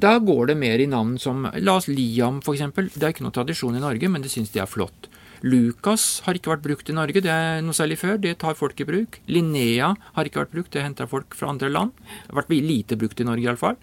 da, 0.00 0.16
går 0.18 0.50
det 0.50 0.56
mer 0.58 0.82
i 0.82 0.88
navn 0.90 1.14
som 1.20 1.44
La 1.60 1.76
oss 1.78 1.86
Liam, 1.90 2.40
f.eks. 2.40 2.64
Det 2.96 3.04
er 3.04 3.12
ikke 3.12 3.26
noen 3.26 3.36
tradisjon 3.36 3.76
i 3.76 3.82
Norge, 3.82 4.10
men 4.10 4.24
det 4.24 4.32
syns 4.32 4.50
de 4.54 4.62
er 4.64 4.70
flott. 4.70 5.06
Lucas 5.44 6.22
har 6.26 6.38
ikke 6.38 6.52
vært 6.54 6.64
brukt 6.64 6.90
i 6.90 6.96
Norge, 6.96 7.22
det 7.24 7.32
er 7.32 7.62
noe 7.64 7.76
særlig 7.76 7.98
før. 8.00 8.16
Det 8.22 8.36
tar 8.40 8.56
folk 8.58 8.78
i 8.80 8.88
bruk. 8.88 9.20
Linnea 9.28 9.92
har 10.16 10.28
ikke 10.28 10.42
vært 10.44 10.54
brukt, 10.54 10.72
det 10.72 10.84
henter 10.84 11.10
folk 11.10 11.36
fra 11.36 11.50
andre 11.52 11.70
land. 11.72 11.92
Det 11.98 12.32
har 12.32 12.40
vært 12.42 12.54
lite 12.56 12.98
brukt 13.00 13.20
i 13.20 13.28
Norge 13.28 13.44
iallfall. 13.44 13.78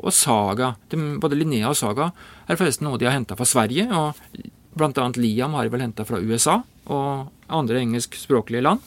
Og 0.00 0.12
Saga. 0.12 0.74
både 0.90 1.38
Linnea 1.38 1.70
og 1.70 1.78
Saga 1.78 2.10
er 2.48 2.58
forresten 2.58 2.88
noe 2.88 2.98
de 2.98 3.06
har 3.08 3.16
henta 3.16 3.36
fra 3.36 3.46
Sverige. 3.46 3.86
og 3.92 4.14
annet 5.04 5.20
Liam 5.20 5.54
har 5.54 5.64
de 5.64 5.70
vel 5.70 5.84
henta 5.86 6.04
fra 6.04 6.18
USA 6.18 6.62
og 6.86 7.30
andre 7.48 7.80
engelskspråklige 7.80 8.62
land. 8.62 8.80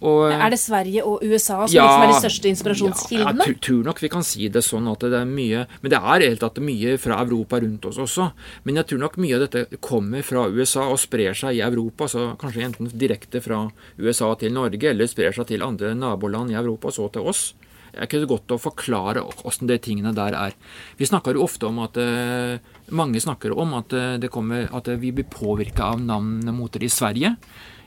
Og, 0.00 0.26
er 0.32 0.50
det 0.52 0.58
Sverige 0.60 1.04
og 1.06 1.22
USA 1.22 1.62
som 1.64 1.74
ja, 1.76 1.84
liksom 1.86 2.02
er 2.02 2.10
de 2.10 2.18
største 2.18 2.50
inspirasjonskildene? 2.50 3.46
Ja, 3.46 3.52
jeg 3.52 3.60
tror 3.64 3.82
nok 3.86 4.02
vi 4.02 4.10
kan 4.12 4.26
si 4.26 4.48
det 4.52 4.64
sånn 4.66 4.88
at 4.90 5.04
det 5.04 5.20
er 5.20 5.28
mye 5.28 5.64
Men 5.80 5.92
det 5.92 6.00
er 6.00 6.26
helt 6.26 6.42
tatt 6.44 6.60
mye 6.64 6.96
fra 7.00 7.20
Europa 7.22 7.60
rundt 7.62 7.88
oss 7.88 8.00
også. 8.02 8.30
Men 8.66 8.80
jeg 8.80 8.90
tror 8.90 9.04
nok 9.06 9.18
mye 9.22 9.38
av 9.38 9.44
dette 9.46 9.80
kommer 9.84 10.26
fra 10.26 10.46
USA 10.50 10.88
og 10.90 11.00
sprer 11.02 11.36
seg 11.38 11.58
i 11.58 11.64
Europa. 11.64 12.08
så 12.10 12.32
Kanskje 12.40 12.66
enten 12.66 12.90
direkte 12.92 13.42
fra 13.44 13.66
USA 13.98 14.34
til 14.40 14.54
Norge, 14.54 14.90
eller 14.90 15.10
sprer 15.10 15.36
seg 15.36 15.48
til 15.52 15.64
andre 15.64 15.94
naboland 15.94 16.52
i 16.52 16.58
Europa, 16.58 16.90
og 16.90 16.96
så 16.96 17.08
til 17.12 17.30
oss. 17.30 17.52
Det 17.94 18.00
er 18.00 18.08
ikke 18.08 18.24
så 18.24 18.30
godt 18.32 18.52
å 18.56 18.58
forklare 18.58 19.22
åssen 19.46 19.68
de 19.70 19.76
tingene 19.78 20.10
der 20.16 20.34
er. 20.34 20.56
Vi 20.98 21.06
snakker 21.06 21.36
jo 21.36 21.44
ofte 21.46 21.68
om 21.70 21.78
at 21.84 21.98
eh, 22.00 22.58
Mange 22.94 23.20
snakker 23.22 23.54
om 23.56 23.70
at, 23.78 23.94
eh, 23.96 24.16
det 24.20 24.28
kommer, 24.34 24.66
at 24.74 24.90
vi 25.00 25.12
blir 25.14 25.24
påvirka 25.30 25.94
av 25.94 26.02
navnemoter 26.02 26.82
i 26.84 26.90
Sverige. 26.92 27.30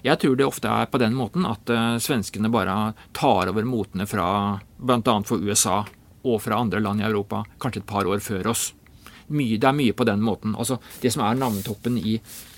Jeg 0.06 0.20
tror 0.22 0.38
det 0.38 0.48
ofte 0.48 0.72
er 0.72 0.90
på 0.92 1.00
den 1.02 1.16
måten 1.18 1.46
at 1.50 1.70
uh, 1.74 1.98
svenskene 2.02 2.52
bare 2.54 2.94
tar 3.18 3.52
over 3.52 3.66
motene 3.68 4.08
fra 4.10 4.28
bl.a. 4.78 5.16
for 5.26 5.42
USA 5.42 5.84
og 6.28 6.42
fra 6.44 6.60
andre 6.60 6.82
land 6.84 7.02
i 7.02 7.08
Europa, 7.08 7.44
kanskje 7.62 7.84
et 7.84 7.90
par 7.90 8.10
år 8.10 8.22
før 8.24 8.52
oss. 8.52 8.72
Mye, 9.28 9.58
det 9.60 9.68
er 9.68 9.76
mye 9.76 9.96
på 9.96 10.08
den 10.08 10.22
måten. 10.24 10.56
Altså, 10.56 10.80
det 11.02 11.12
som 11.14 11.24
er 11.26 11.40
navnetoppen 11.40 11.98
i, 12.00 12.18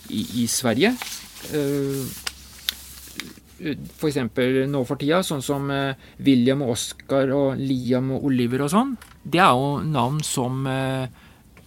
i, 0.09 0.25
i 0.43 0.47
Sverige 0.49 0.93
uh, 0.93 2.03
F.eks. 3.59 4.19
nå 4.71 4.83
for 4.87 4.99
tida, 4.99 5.19
sånn 5.25 5.43
som 5.43 5.71
uh, 5.73 5.95
William 6.23 6.63
og 6.63 6.75
Oscar 6.77 7.31
og 7.35 7.59
Liam 7.59 8.13
og 8.15 8.29
Oliver 8.29 8.63
og 8.67 8.71
sånn. 8.71 8.93
Det 9.23 9.41
er 9.43 9.51
jo 9.51 9.73
navn 9.83 10.21
som 10.23 10.63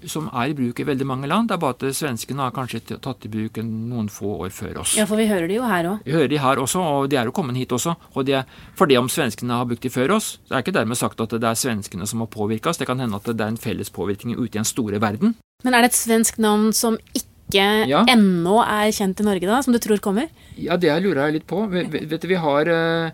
som 0.09 0.29
er 0.33 0.51
i 0.53 0.57
bruk 0.57 0.81
i 0.81 0.87
veldig 0.87 1.07
mange 1.07 1.29
land. 1.31 1.49
Det 1.51 1.57
er 1.57 1.63
bare 1.63 1.77
at 1.77 1.97
svenskene 1.97 2.45
har 2.45 2.55
kanskje 2.55 2.99
tatt 3.03 3.27
i 3.27 3.31
bruk 3.33 3.61
noen 3.63 4.09
få 4.13 4.35
år 4.47 4.53
før 4.55 4.83
oss. 4.83 4.97
Ja, 4.99 5.07
for 5.09 5.21
vi 5.21 5.29
hører 5.31 5.49
de 5.51 5.59
jo 5.59 5.67
her 5.69 5.89
òg. 5.93 6.05
Vi 6.07 6.15
hører 6.15 6.31
de 6.33 6.41
her 6.43 6.63
også, 6.63 6.83
og 6.83 7.11
de 7.13 7.19
er 7.21 7.31
jo 7.31 7.35
kommet 7.37 7.59
hit 7.61 7.75
også. 7.75 7.95
Og 8.15 8.27
det, 8.29 8.45
for 8.79 8.91
det 8.91 8.99
om 9.01 9.11
svenskene 9.13 9.59
har 9.61 9.69
brukt 9.69 9.85
de 9.85 9.93
før 9.93 10.17
oss, 10.19 10.37
så 10.49 10.57
er 10.57 10.65
ikke 10.65 10.77
dermed 10.77 10.99
sagt 11.01 11.21
at 11.25 11.35
det 11.37 11.49
er 11.49 11.59
svenskene 11.59 12.09
som 12.09 12.25
har 12.25 12.31
påvirka 12.33 12.73
oss. 12.73 12.81
Det 12.81 12.89
kan 12.91 13.03
hende 13.03 13.19
at 13.19 13.29
det 13.29 13.41
er 13.41 13.55
en 13.55 13.61
felles 13.61 13.93
påvirkning 13.93 14.39
ute 14.39 14.53
i 14.53 14.61
den 14.61 14.69
store 14.69 15.01
verden. 15.03 15.37
Men 15.63 15.75
er 15.75 15.85
det 15.85 15.93
et 15.93 16.01
svensk 16.01 16.41
navn 16.43 16.73
som 16.77 16.97
ikke 17.15 17.67
ja. 17.89 18.05
ennå 18.11 18.61
er 18.65 18.93
kjent 18.95 19.21
i 19.21 19.27
Norge, 19.27 19.49
da, 19.49 19.61
som 19.65 19.75
du 19.75 19.81
tror 19.83 20.01
kommer? 20.03 20.31
Ja, 20.59 20.79
det 20.81 20.95
lurer 21.05 21.27
jeg 21.27 21.41
litt 21.41 21.51
på. 21.51 21.67
Vet 21.71 22.23
du, 22.23 22.31
vi 22.31 22.41
har 22.41 22.71
eh, 22.71 23.13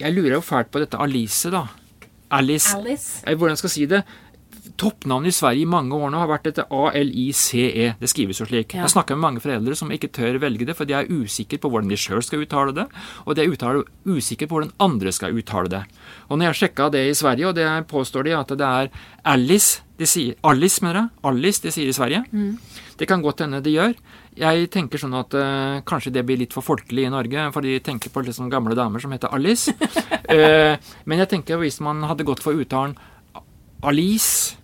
Jeg 0.00 0.14
lurer 0.16 0.38
jo 0.38 0.44
fælt 0.44 0.70
på 0.72 0.80
dette 0.82 1.00
Alice, 1.00 1.50
da. 1.52 1.66
Alice. 2.30 2.74
Alice. 2.74 3.22
Hvordan 3.22 3.58
skal 3.58 3.68
jeg 3.68 3.74
si 3.74 3.86
det? 3.90 4.02
Toppnavnet 4.80 5.32
i 5.32 5.36
Sverige 5.36 5.64
i 5.64 5.70
mange 5.70 5.96
år 5.96 6.12
nå 6.12 6.20
har 6.20 6.30
vært 6.30 6.48
dette 6.50 6.66
A-L-I-C-E. 6.72 7.88
Det 8.00 8.10
skrives 8.10 8.40
jo 8.42 8.48
slik. 8.48 8.74
Ja. 8.76 8.84
Jeg 8.84 8.94
snakker 8.94 9.18
med 9.18 9.24
mange 9.24 9.44
foreldre 9.44 9.76
som 9.78 9.92
ikke 9.94 10.12
tør 10.14 10.40
velge 10.42 10.68
det, 10.68 10.76
for 10.78 10.88
de 10.88 10.96
er 10.98 11.10
usikre 11.10 11.60
på 11.62 11.70
hvordan 11.72 11.90
de 11.92 11.98
sjøl 12.00 12.22
skal 12.24 12.44
uttale 12.44 12.76
det, 12.76 12.86
og 13.24 13.38
de 13.38 13.46
er 13.46 13.82
usikre 14.06 14.48
på 14.48 14.58
hvordan 14.58 14.74
andre 14.82 15.14
skal 15.14 15.36
uttale 15.36 15.72
det. 15.72 15.82
Og 16.28 16.38
når 16.38 16.50
jeg 16.50 16.60
sjekka 16.62 16.90
det 16.94 17.06
i 17.08 17.16
Sverige, 17.16 17.50
og 17.50 17.58
det 17.58 17.68
påstår 17.90 18.28
de 18.28 18.36
at 18.36 18.54
det 18.56 18.70
er 18.70 18.92
Alice 19.24 19.82
de 19.96 20.04
sier, 20.04 20.36
Alice, 20.44 20.82
mener 20.84 20.98
jeg. 20.98 21.08
Alice 21.24 21.62
de 21.64 21.72
sier 21.72 21.88
i 21.88 21.96
Sverige. 21.96 22.20
Det 23.00 23.08
kan 23.08 23.22
godt 23.24 23.40
hende 23.44 23.62
de 23.64 23.72
gjør. 23.72 23.94
Jeg 24.36 24.68
tenker 24.72 25.00
sånn 25.00 25.16
at 25.16 25.32
uh, 25.32 25.80
kanskje 25.88 26.12
det 26.12 26.24
blir 26.28 26.36
litt 26.36 26.52
for 26.52 26.64
folkelig 26.64 27.06
i 27.06 27.12
Norge, 27.12 27.46
for 27.54 27.64
de 27.64 27.78
tenker 27.80 28.12
på 28.12 28.20
liksom 28.26 28.50
gamle 28.52 28.76
damer 28.76 29.00
som 29.00 29.14
heter 29.16 29.32
Alice. 29.32 29.72
uh, 29.72 30.76
men 31.08 31.22
jeg 31.24 31.32
tenker 31.32 31.60
hvis 31.62 31.80
man 31.84 32.04
hadde 32.04 32.28
gått 32.28 32.44
for 32.44 32.52
uttalen 32.52 32.92
Alice 33.86 34.56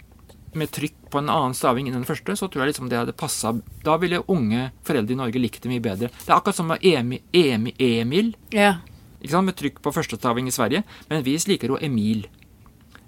med 0.58 0.70
trykk 0.74 1.10
på 1.12 1.18
en 1.22 1.30
annen 1.32 1.54
staving 1.56 1.88
enn 1.88 1.96
den 1.98 2.04
første, 2.08 2.34
så 2.36 2.48
tror 2.50 2.64
jeg 2.64 2.72
liksom 2.74 2.88
det 2.90 2.98
hadde 3.00 3.14
passa. 3.16 3.54
Da 3.84 3.96
ville 4.00 4.22
unge 4.28 4.70
foreldre 4.84 5.14
i 5.14 5.18
Norge 5.20 5.40
likt 5.40 5.62
det 5.64 5.72
mye 5.72 5.82
bedre. 5.84 6.10
Det 6.12 6.28
er 6.28 6.36
akkurat 6.36 6.58
som 6.58 6.68
med 6.72 6.84
Emil, 6.84 7.22
Emi, 7.32 7.74
Emil 7.78 8.34
Ja. 8.52 8.74
ikke 9.22 9.30
sant? 9.36 9.46
med 9.46 9.56
trykk 9.56 9.82
på 9.82 9.92
første 9.94 10.16
staving 10.20 10.46
i 10.48 10.54
Sverige, 10.54 10.84
men 11.10 11.22
vi 11.22 11.36
liker 11.36 11.68
jo 11.68 11.78
Emil. 11.80 12.26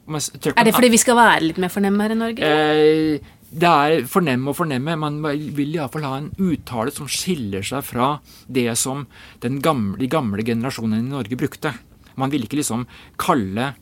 Er 0.04 0.64
det 0.64 0.74
fordi 0.74 0.90
vi 0.92 1.00
skal 1.00 1.16
være 1.16 1.46
litt 1.46 1.58
mer 1.62 1.72
fornemme 1.72 2.04
her 2.04 2.12
i 2.12 2.18
Norge? 2.20 2.44
Eh, 2.44 3.18
det 3.54 3.70
er 3.70 4.04
fornemme 4.10 4.50
og 4.50 4.56
fornemme. 4.58 4.96
Man 4.98 5.20
vil 5.56 5.76
iallfall 5.78 6.04
ha 6.04 6.16
en 6.18 6.30
uttale 6.36 6.92
som 6.92 7.08
skiller 7.08 7.64
seg 7.64 7.84
fra 7.86 8.18
det 8.50 8.66
som 8.76 9.06
den 9.40 9.60
gamle, 9.64 9.96
de 10.02 10.08
gamle 10.12 10.44
generasjonene 10.44 11.00
i 11.00 11.08
Norge 11.08 11.38
brukte. 11.40 11.72
Man 12.20 12.30
vil 12.30 12.44
ikke 12.46 12.58
liksom 12.60 12.84
kalle 13.18 13.72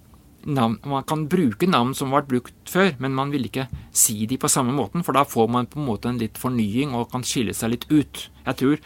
navn 0.46 0.78
Man 0.88 1.04
kan 1.08 1.26
bruke 1.30 1.68
navn 1.70 1.94
som 1.94 2.12
ble 2.12 2.22
brukt 2.28 2.70
før, 2.70 2.92
men 2.98 3.14
man 3.14 3.32
vil 3.32 3.46
ikke 3.48 3.68
si 3.94 4.26
de 4.26 4.38
på 4.40 4.50
samme 4.50 4.74
måten, 4.76 5.04
for 5.06 5.16
da 5.16 5.24
får 5.28 5.48
man 5.50 5.68
på 5.70 5.80
en 5.80 5.86
måte 5.86 6.10
en 6.10 6.20
litt 6.20 6.38
fornying 6.40 6.94
og 6.98 7.10
kan 7.12 7.24
skille 7.26 7.54
seg 7.54 7.74
litt 7.74 7.88
ut. 7.90 8.28
Jeg 8.46 8.58
tror 8.58 8.78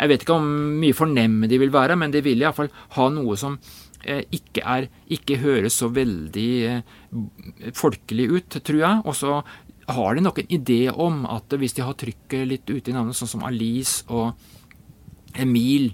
Jeg 0.00 0.08
vet 0.08 0.22
ikke 0.22 0.36
om 0.38 0.50
mye 0.80 0.96
fornemme 0.96 1.48
de 1.50 1.58
vil 1.60 1.72
være, 1.72 1.96
men 1.96 2.10
de 2.10 2.22
vil 2.24 2.40
iallfall 2.40 2.70
ha 2.96 3.08
noe 3.12 3.34
som 3.36 3.58
eh, 4.04 4.22
ikke, 4.32 4.62
er, 4.64 4.86
ikke 5.12 5.36
høres 5.42 5.76
så 5.76 5.90
veldig 5.92 6.52
eh, 6.70 6.80
folkelig 7.76 8.30
ut, 8.30 8.60
tror 8.64 8.80
jeg. 8.80 9.02
Og 9.04 9.18
så 9.18 9.42
har 9.90 10.14
de 10.14 10.24
nok 10.24 10.40
en 10.40 10.54
idé 10.56 10.88
om 10.88 11.26
at 11.28 11.52
hvis 11.52 11.76
de 11.76 11.84
har 11.84 11.98
trykket 12.00 12.48
litt 12.48 12.70
ute 12.70 12.92
i 12.92 12.96
navnet, 12.96 13.18
sånn 13.18 13.34
som 13.34 13.44
Alice 13.44 14.06
og 14.08 14.32
Emil, 15.36 15.92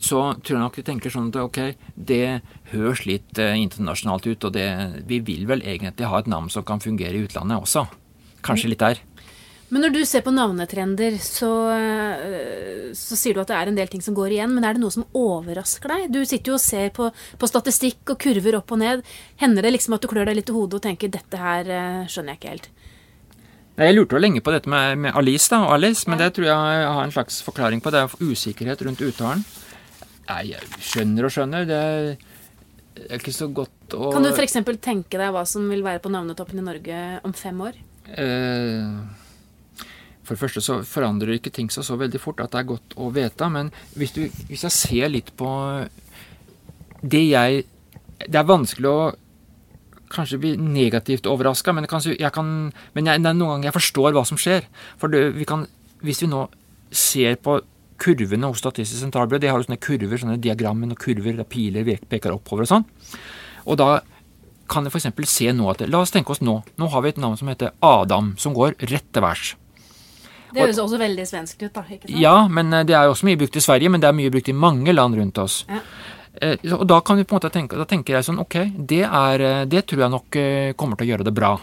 så 0.00 0.20
tror 0.40 0.56
jeg 0.56 0.62
nok 0.62 0.78
de 0.80 0.86
tenker 0.86 1.12
sånn 1.12 1.28
at 1.28 1.38
ok, 1.42 1.60
det 1.94 2.40
høres 2.72 3.04
litt 3.04 3.38
eh, 3.38 3.58
internasjonalt 3.60 4.30
ut, 4.30 4.48
og 4.48 4.54
det, 4.56 4.66
vi 5.08 5.20
vil 5.24 5.44
vel 5.50 5.60
egentlig 5.60 6.08
ha 6.08 6.22
et 6.22 6.30
navn 6.30 6.48
som 6.52 6.64
kan 6.64 6.80
fungere 6.80 7.18
i 7.18 7.26
utlandet 7.26 7.60
også. 7.60 7.84
Kanskje 8.40 8.72
litt 8.72 8.80
der. 8.80 9.02
Men 9.70 9.84
når 9.84 9.92
du 9.94 10.00
ser 10.08 10.24
på 10.26 10.32
navnetrender, 10.34 11.14
så, 11.22 11.48
øh, 11.70 12.88
så 12.96 13.18
sier 13.18 13.36
du 13.36 13.42
at 13.44 13.52
det 13.52 13.58
er 13.58 13.70
en 13.70 13.76
del 13.78 13.90
ting 13.92 14.02
som 14.02 14.16
går 14.16 14.34
igjen. 14.34 14.50
Men 14.56 14.66
er 14.66 14.74
det 14.74 14.82
noe 14.82 14.90
som 14.90 15.06
overrasker 15.14 15.92
deg? 15.92 16.08
Du 16.10 16.24
sitter 16.24 16.50
jo 16.50 16.56
og 16.56 16.64
ser 16.64 16.90
på, 16.96 17.06
på 17.38 17.50
statistikk 17.50 18.10
og 18.10 18.18
kurver 18.24 18.58
opp 18.58 18.74
og 18.74 18.80
ned. 18.82 19.04
Hender 19.38 19.62
det 19.62 19.76
liksom 19.76 19.94
at 19.94 20.02
du 20.02 20.10
klør 20.10 20.26
deg 20.26 20.40
litt 20.40 20.50
i 20.50 20.56
hodet 20.56 20.80
og 20.80 20.84
tenker 20.88 21.12
'dette 21.12 21.38
her 21.38 21.70
øh, 21.70 22.02
skjønner 22.10 22.34
jeg 22.34 22.40
ikke 22.40 22.54
helt'? 22.56 22.70
Jeg 23.80 23.94
lurte 23.94 24.18
jo 24.18 24.20
lenge 24.20 24.42
på 24.44 24.52
dette 24.52 24.68
med, 24.68 24.98
med 24.98 25.14
Alice, 25.16 25.48
da, 25.48 25.62
og 25.64 25.78
Alice, 25.78 26.04
men 26.10 26.18
det 26.18 26.34
tror 26.34 26.50
jeg 26.50 26.80
jeg 26.82 26.92
har 26.98 27.04
en 27.04 27.14
slags 27.14 27.40
forklaring 27.42 27.80
på. 27.80 27.94
Det 27.94 28.00
er 28.02 28.16
usikkerhet 28.20 28.82
rundt 28.84 29.00
uttalen. 29.06 29.46
Nei, 30.30 30.42
jeg 30.52 30.66
skjønner 30.78 31.26
og 31.26 31.32
skjønner. 31.34 31.64
Det 31.66 31.78
er 33.08 33.16
ikke 33.18 33.34
så 33.34 33.48
godt 33.54 33.96
å 33.96 34.10
Kan 34.14 34.26
du 34.26 34.30
f.eks. 34.30 34.58
tenke 34.82 35.18
deg 35.18 35.32
hva 35.34 35.46
som 35.48 35.66
vil 35.70 35.82
være 35.86 36.02
på 36.04 36.12
navnetoppen 36.12 36.60
i 36.60 36.66
Norge 36.66 37.00
om 37.26 37.34
fem 37.34 37.58
år? 37.66 37.78
Eh, 38.14 38.92
For 40.26 40.36
det 40.36 40.42
første 40.44 40.62
så 40.62 40.80
forandrer 40.86 41.34
ikke 41.38 41.52
ting 41.54 41.70
seg 41.72 41.86
så 41.86 41.98
veldig 41.98 42.20
fort 42.22 42.42
at 42.44 42.52
det 42.54 42.62
er 42.62 42.70
godt 42.70 42.94
å 43.00 43.10
vite. 43.14 43.48
Men 43.50 43.72
hvis, 43.98 44.14
du, 44.14 44.22
hvis 44.50 44.66
jeg 44.68 44.76
ser 44.76 45.10
litt 45.10 45.34
på 45.38 45.48
det 47.00 47.24
jeg 47.30 47.64
Det 48.20 48.36
er 48.36 48.44
vanskelig 48.44 48.88
å 48.90 49.02
kanskje 50.10 50.40
bli 50.42 50.50
negativt 50.58 51.26
overraska, 51.30 51.72
men, 51.72 51.86
kanskje 51.88 52.16
jeg 52.18 52.32
kan, 52.34 52.72
men 52.96 53.06
jeg, 53.06 53.22
noen 53.22 53.38
ganger 53.38 53.68
jeg 53.70 53.76
forstår 53.78 54.16
hva 54.16 54.24
som 54.26 54.38
skjer. 54.40 54.66
For 54.98 55.08
det, 55.08 55.20
vi 55.38 55.46
kan, 55.46 55.62
hvis 56.02 56.24
vi 56.24 56.28
nå 56.28 56.48
ser 56.90 57.38
på 57.38 57.60
kurvene 58.00 58.50
hos 58.50 58.62
Statistisk 58.62 59.04
sentralbyrå 59.04 59.42
De 59.42 59.50
har 59.50 59.60
jo 59.60 59.68
sånne 59.68 59.80
kurver, 59.82 60.20
sånne 60.20 60.40
diagrammen 60.42 60.94
og 60.94 61.00
kurver 61.00 61.38
der 61.38 61.48
piler 61.48 61.86
peker 62.10 62.34
oppover 62.34 62.66
og 62.66 62.72
sånn. 62.72 62.88
Og 63.68 63.78
da 63.80 64.00
kan 64.70 64.86
jeg 64.86 64.94
f.eks. 64.94 65.30
se 65.30 65.50
nå 65.56 65.66
at 65.72 65.82
La 65.90 66.02
oss 66.04 66.14
tenke 66.14 66.32
oss 66.34 66.42
nå. 66.44 66.60
Nå 66.78 66.90
har 66.92 67.02
vi 67.04 67.12
et 67.12 67.20
navn 67.20 67.38
som 67.38 67.50
heter 67.50 67.74
Adam, 67.84 68.34
som 68.38 68.54
går 68.56 68.76
rett 68.90 69.08
til 69.10 69.24
værs. 69.24 69.54
Det 70.50 70.64
høres 70.64 70.80
også 70.82 70.98
veldig 70.98 71.26
svensk 71.28 71.60
ut, 71.62 71.72
da. 71.74 71.84
ikke 71.86 72.08
sant? 72.08 72.16
Ja, 72.18 72.36
men 72.50 72.72
eh, 72.74 72.86
det 72.86 72.96
er 72.98 73.06
jo 73.06 73.14
også 73.14 73.28
mye 73.28 73.38
brukt 73.38 73.58
i 73.58 73.62
Sverige, 73.62 73.92
men 73.92 74.02
det 74.02 74.08
er 74.08 74.16
mye 74.18 74.32
brukt 74.34 74.50
i 74.50 74.56
mange 74.56 74.94
land 74.94 75.18
rundt 75.18 75.38
oss. 75.38 75.60
Ja. 75.70 75.82
Eh, 76.38 76.56
Og 76.72 76.86
da 76.86 77.00
kan 77.00 77.18
vi 77.18 77.24
på 77.24 77.34
en 77.34 77.40
måte 77.40 77.50
tenke, 77.50 77.76
da 77.76 77.84
tenker 77.84 78.14
jeg 78.14 78.26
sånn, 78.28 78.38
ok, 78.38 78.56
det, 78.78 79.02
er, 79.02 79.42
eh, 79.42 79.64
det 79.66 79.82
tror 79.90 80.04
jeg 80.04 80.12
nok 80.14 80.36
eh, 80.38 80.72
kommer 80.78 80.96
til 80.96 81.08
å 81.08 81.10
gjøre 81.10 81.26
det 81.26 81.34
bra. 81.34 81.56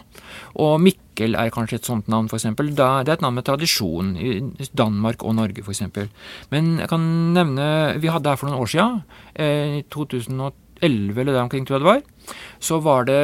Og 0.59 0.81
Mikkel 0.83 1.37
er 1.39 1.53
kanskje 1.55 1.79
et 1.79 1.87
sånt 1.87 2.09
navn, 2.11 2.27
f.eks. 2.27 2.49
Det 2.75 2.83
er 2.83 3.13
et 3.15 3.23
navn 3.23 3.39
med 3.39 3.47
tradisjon 3.47 4.11
i 4.19 4.41
Danmark 4.75 5.23
og 5.23 5.37
Norge, 5.39 5.63
f.eks. 5.63 6.11
Men 6.51 6.77
jeg 6.81 6.91
kan 6.91 7.07
nevne 7.33 7.97
Vi 8.01 8.11
hadde 8.11 8.29
her 8.29 8.39
for 8.39 8.51
noen 8.51 8.59
år 8.59 9.01
eh, 9.35 9.79
i 9.79 9.83
2011 9.93 11.15
eller 11.15 11.33
der 11.33 11.43
omkring, 11.45 11.65
tror 11.65 11.79
jeg 11.79 11.85
det 11.85 11.91
var, 11.93 12.35
så 12.59 12.81
var 12.83 13.07
det 13.07 13.23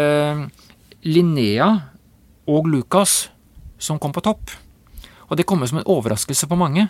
Linnea 1.04 1.70
og 2.48 2.68
Lukas 2.72 3.28
som 3.78 4.00
kom 4.00 4.16
på 4.16 4.24
topp. 4.24 4.56
Og 5.28 5.38
det 5.38 5.46
kom 5.50 5.64
som 5.68 5.82
en 5.82 5.90
overraskelse 5.92 6.48
på 6.48 6.58
mange. 6.60 6.88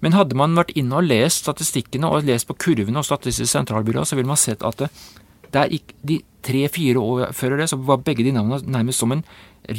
Men 0.00 0.14
hadde 0.14 0.36
man 0.38 0.54
vært 0.54 0.74
inne 0.78 1.00
og 1.00 1.08
lest 1.08 1.42
statistikkene 1.44 2.10
og 2.10 2.26
lest 2.28 2.46
på 2.48 2.56
kurvene 2.56 3.00
hos 3.00 3.10
Statistisk 3.10 3.50
sentralbyrå, 3.50 4.04
så 4.06 4.18
ville 4.18 4.30
man 4.30 4.38
sett 4.38 4.62
at 4.66 4.84
det, 4.84 4.90
det 5.54 5.64
gikk, 5.74 5.94
de 6.06 6.20
tre-fire 6.46 7.02
år 7.02 7.32
før 7.36 7.56
det, 7.58 7.70
så 7.72 7.78
var 7.82 8.04
begge 8.06 8.26
de 8.26 8.34
navnene 8.36 8.62
nærmest 8.78 9.02
som 9.02 9.12
en 9.14 9.24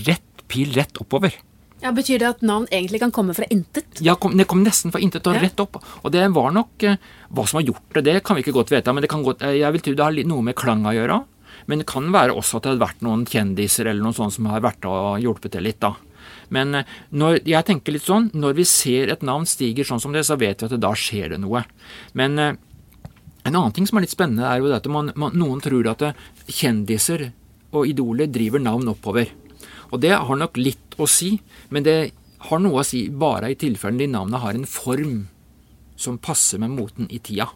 rett 0.05 0.43
pil 0.49 0.73
rett 0.75 0.99
oppover. 0.99 1.38
Ja, 1.79 1.93
Betyr 1.95 2.19
det 2.19 2.27
at 2.27 2.41
navn 2.43 2.67
egentlig 2.75 2.99
kan 2.99 3.13
komme 3.15 3.31
fra 3.38 3.47
intet? 3.53 4.01
Ja, 4.03 4.17
kom, 4.19 4.35
det 4.35 4.49
kom 4.51 4.65
nesten 4.65 4.91
fra 4.91 4.99
intet 4.99 5.27
og 5.31 5.38
Ja. 5.38 5.45
rett 5.45 5.59
opp. 5.63 5.77
Og 6.03 6.11
det 6.11 6.25
var 6.35 6.51
nok 6.51 6.83
eh, 6.83 6.97
Hva 7.31 7.45
som 7.47 7.61
har 7.61 7.69
gjort 7.69 7.93
det, 7.95 8.03
det 8.03 8.23
kan 8.23 8.35
vi 8.35 8.43
ikke 8.43 8.57
godt 8.57 8.73
vite. 8.73 8.91
Men 8.91 9.01
det 9.01 9.09
kan 9.09 9.23
godt, 9.23 9.41
eh, 9.41 9.59
jeg 9.61 9.71
vil 9.71 9.81
tro 9.81 9.93
det 9.95 10.03
har 10.03 10.27
noe 10.27 10.43
med 10.43 10.55
klang 10.55 10.83
å 10.83 10.91
gjøre. 10.91 11.23
Men 11.67 11.79
det 11.79 11.88
kan 11.88 12.11
være 12.11 12.35
også 12.35 12.57
at 12.57 12.63
det 12.63 12.73
har 12.73 12.88
vært 12.88 13.01
noen 13.05 13.23
kjendiser 13.25 13.88
eller 13.88 14.03
noen 14.03 14.15
sånt 14.17 14.33
som 14.33 14.45
har 14.51 14.59
vært 14.59 14.83
og 14.89 15.21
hjulpet 15.23 15.51
til 15.51 15.63
litt, 15.63 15.79
da. 15.79 15.93
Men 16.55 16.81
eh, 16.81 16.95
når, 17.11 17.41
jeg 17.47 17.67
tenker 17.67 17.95
litt 17.95 18.07
sånn, 18.07 18.29
når 18.33 18.57
vi 18.59 18.65
ser 18.69 19.13
et 19.13 19.25
navn 19.25 19.47
stiger 19.49 19.87
sånn 19.87 20.01
som 20.03 20.15
det, 20.15 20.25
så 20.27 20.37
vet 20.39 20.61
vi 20.61 20.69
at 20.69 20.75
det, 20.75 20.81
da 20.83 20.93
skjer 20.97 21.33
det 21.33 21.41
noe. 21.43 21.63
Men 22.17 22.39
eh, 22.39 22.57
en 23.47 23.55
annen 23.55 23.75
ting 23.75 23.87
som 23.89 23.99
er 23.99 24.05
litt 24.05 24.15
spennende, 24.15 24.47
er 24.47 24.61
jo 24.61 24.73
at 24.75 24.89
noen 24.89 25.63
tror 25.63 25.91
at 25.93 26.05
eh, 26.09 26.23
kjendiser 26.49 27.29
og 27.69 27.89
idoler 27.89 28.29
driver 28.31 28.61
navn 28.61 28.91
oppover. 28.91 29.29
Og 29.89 30.01
det 30.03 30.13
har 30.17 30.37
nok 30.37 30.57
litt 30.59 30.97
å 31.01 31.07
si, 31.09 31.35
men 31.73 31.85
det 31.85 31.97
har 32.49 32.61
noe 32.61 32.81
å 32.81 32.87
si 32.87 33.07
bare 33.09 33.51
i 33.51 33.57
tilfellene 33.59 34.05
de 34.05 34.11
navnene 34.13 34.41
har 34.43 34.57
en 34.57 34.69
form 34.69 35.15
som 35.99 36.19
passer 36.21 36.61
med 36.61 36.71
moten 36.71 37.09
i 37.11 37.19
tida. 37.19 37.49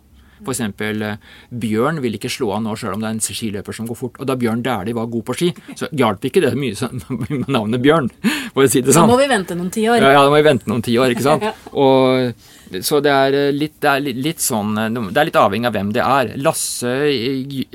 Eksempel 0.51 1.01
eh, 1.01 1.17
Bjørn 1.49 2.01
vil 2.03 2.17
ikke 2.17 2.31
slå 2.31 2.51
av 2.57 2.63
nå 2.65 2.75
sjøl 2.79 2.97
om 2.97 3.03
det 3.03 3.09
er 3.09 3.15
en 3.17 3.23
skiløper 3.23 3.77
som 3.77 3.87
går 3.89 3.99
fort. 3.99 4.19
Og 4.19 4.27
da 4.29 4.35
Bjørn 4.39 4.63
Dæhlie 4.65 4.97
var 4.97 5.11
god 5.11 5.25
på 5.29 5.37
ski, 5.39 5.51
så 5.79 5.89
hjalp 5.95 6.25
ikke 6.27 6.43
det 6.43 6.53
mye 6.59 6.75
sånn 6.77 7.03
med 7.21 7.47
navnet 7.51 7.83
Bjørn, 7.83 8.09
for 8.53 8.65
å 8.65 8.69
si 8.69 8.83
det 8.83 8.95
Så 8.95 9.03
Da 9.03 9.09
må 9.09 9.19
vi 9.21 9.29
vente 9.31 9.57
noen 9.57 9.71
tiår. 9.73 10.01
Ja, 10.01 10.17
ja, 10.17 10.25
da 10.25 10.33
må 10.33 10.41
vi 10.41 10.49
vente 10.49 10.69
noen 10.71 10.83
tiår, 10.85 11.15
ikke 11.15 11.27
sant. 11.27 11.47
Og, 11.83 12.33
så 12.81 12.99
det 13.03 13.11
er, 13.11 13.35
eh, 13.37 13.51
litt, 13.53 13.75
det 13.83 13.89
er 13.89 14.01
litt, 14.01 14.19
litt 14.23 14.43
sånn 14.43 14.77
eh, 14.79 14.89
Det 15.11 15.21
er 15.21 15.27
litt 15.29 15.39
avhengig 15.39 15.69
av 15.69 15.75
hvem 15.75 15.91
det 15.95 16.03
er. 16.03 16.31
Lasse 16.41 16.93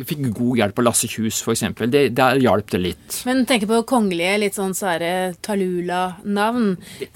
fikk 0.08 0.25
god 0.34 0.62
hjelp 0.62 0.80
av 0.80 0.88
Lasse 0.88 1.10
Kjus, 1.10 1.42
eksempel. 1.52 1.90
Det, 1.92 2.08
der 2.16 2.40
hjalp 2.42 2.72
det 2.75 2.82
litt. 2.82 3.20
Men 3.28 3.44
tenk 3.48 3.68
på 3.70 3.82
kongelige, 3.88 4.38
litt 4.44 4.58
sånn 4.58 4.75
sære 4.76 5.34
Talula-navn. 5.44 6.72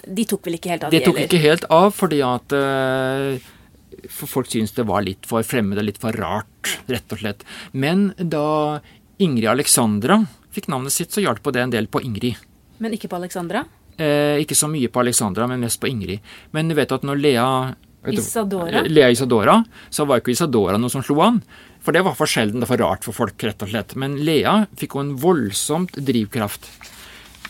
De 0.07 0.29
tok 0.29 0.47
vel 0.49 0.59
ikke 0.59 0.75
helt 0.75 0.87
av, 0.87 0.95
Det 0.95 1.03
de 1.03 1.11
tok 1.11 1.23
ikke 1.25 1.43
helt 1.43 1.67
av, 1.73 1.91
fordi 1.97 2.23
at 2.27 2.57
eh, 2.57 3.52
for 4.11 4.31
folk 4.31 4.51
syntes 4.51 4.75
det 4.77 4.87
var 4.89 5.05
litt 5.07 5.27
for 5.29 5.45
fremmed 5.47 5.79
og 5.79 5.87
litt 5.87 6.01
for 6.03 6.17
rart, 6.19 6.73
rett 6.91 7.15
og 7.15 7.23
slett. 7.23 7.45
Men 7.73 8.11
da 8.17 8.81
Ingrid 9.23 9.51
Alexandra 9.53 10.23
fikk 10.53 10.69
navnet 10.73 10.95
sitt, 10.95 11.13
så 11.15 11.23
hjalp 11.25 11.47
det 11.53 11.63
en 11.63 11.75
del 11.75 11.89
på 11.93 12.03
Ingrid. 12.05 12.41
Men 12.83 12.97
ikke 12.97 13.11
på 13.13 13.21
Alexandra? 13.21 13.65
Eh, 13.97 14.41
ikke 14.43 14.57
så 14.59 14.69
mye 14.71 14.91
på 14.91 15.03
Alexandra, 15.03 15.47
men 15.47 15.63
mest 15.63 15.81
på 15.81 15.91
Ingrid. 15.91 16.23
Men 16.57 16.71
du 16.71 16.77
vet 16.77 16.93
at 16.93 17.05
når 17.07 17.21
Lea 17.21 17.49
Isadora? 18.11 18.83
Lea 18.89 19.11
Isadora, 19.15 19.61
så 19.91 20.07
var 20.09 20.21
ikke 20.21 20.35
Isadora 20.35 20.81
noe 20.81 20.91
som 20.91 21.05
slo 21.07 21.21
an. 21.23 21.43
For 21.83 21.95
det 21.95 22.03
var 22.07 22.17
for 22.19 22.31
sjelden, 22.31 22.63
var 22.63 22.73
for 22.73 22.83
rart 22.83 23.07
for 23.07 23.17
folk, 23.17 23.37
rett 23.47 23.63
og 23.63 23.71
slett. 23.71 23.95
Men 23.99 24.19
Lea 24.27 24.65
fikk 24.79 24.97
jo 24.97 25.05
en 25.05 25.15
voldsomt 25.23 25.99
drivkraft. 25.99 26.67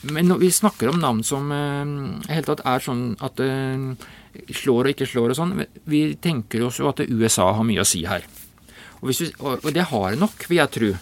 Men 0.03 0.27
når 0.29 0.43
vi 0.43 0.51
snakker 0.51 0.91
om 0.91 0.99
navn 1.01 1.23
som 1.25 1.53
eh, 1.55 2.33
helt 2.35 2.51
tatt 2.51 2.65
er 2.67 2.83
sånn 2.83 3.13
at 3.23 3.41
eh, 3.41 3.93
slår 4.53 4.89
og 4.89 4.95
ikke 4.95 5.09
slår 5.09 5.33
og 5.33 5.39
sånn, 5.39 5.57
vi 5.89 6.05
tenker 6.23 6.67
oss 6.67 6.81
jo 6.81 6.91
at 6.91 7.05
USA 7.09 7.51
har 7.57 7.67
mye 7.67 7.83
å 7.83 7.89
si 7.89 8.05
her. 8.09 8.27
Og, 9.01 9.11
vi, 9.11 9.31
og 9.43 9.65
og 9.67 9.73
det 9.75 9.89
har 9.91 10.13
det 10.13 10.21
nok, 10.23 10.47
vil 10.49 10.61
jeg 10.61 10.75
tro. 10.77 10.93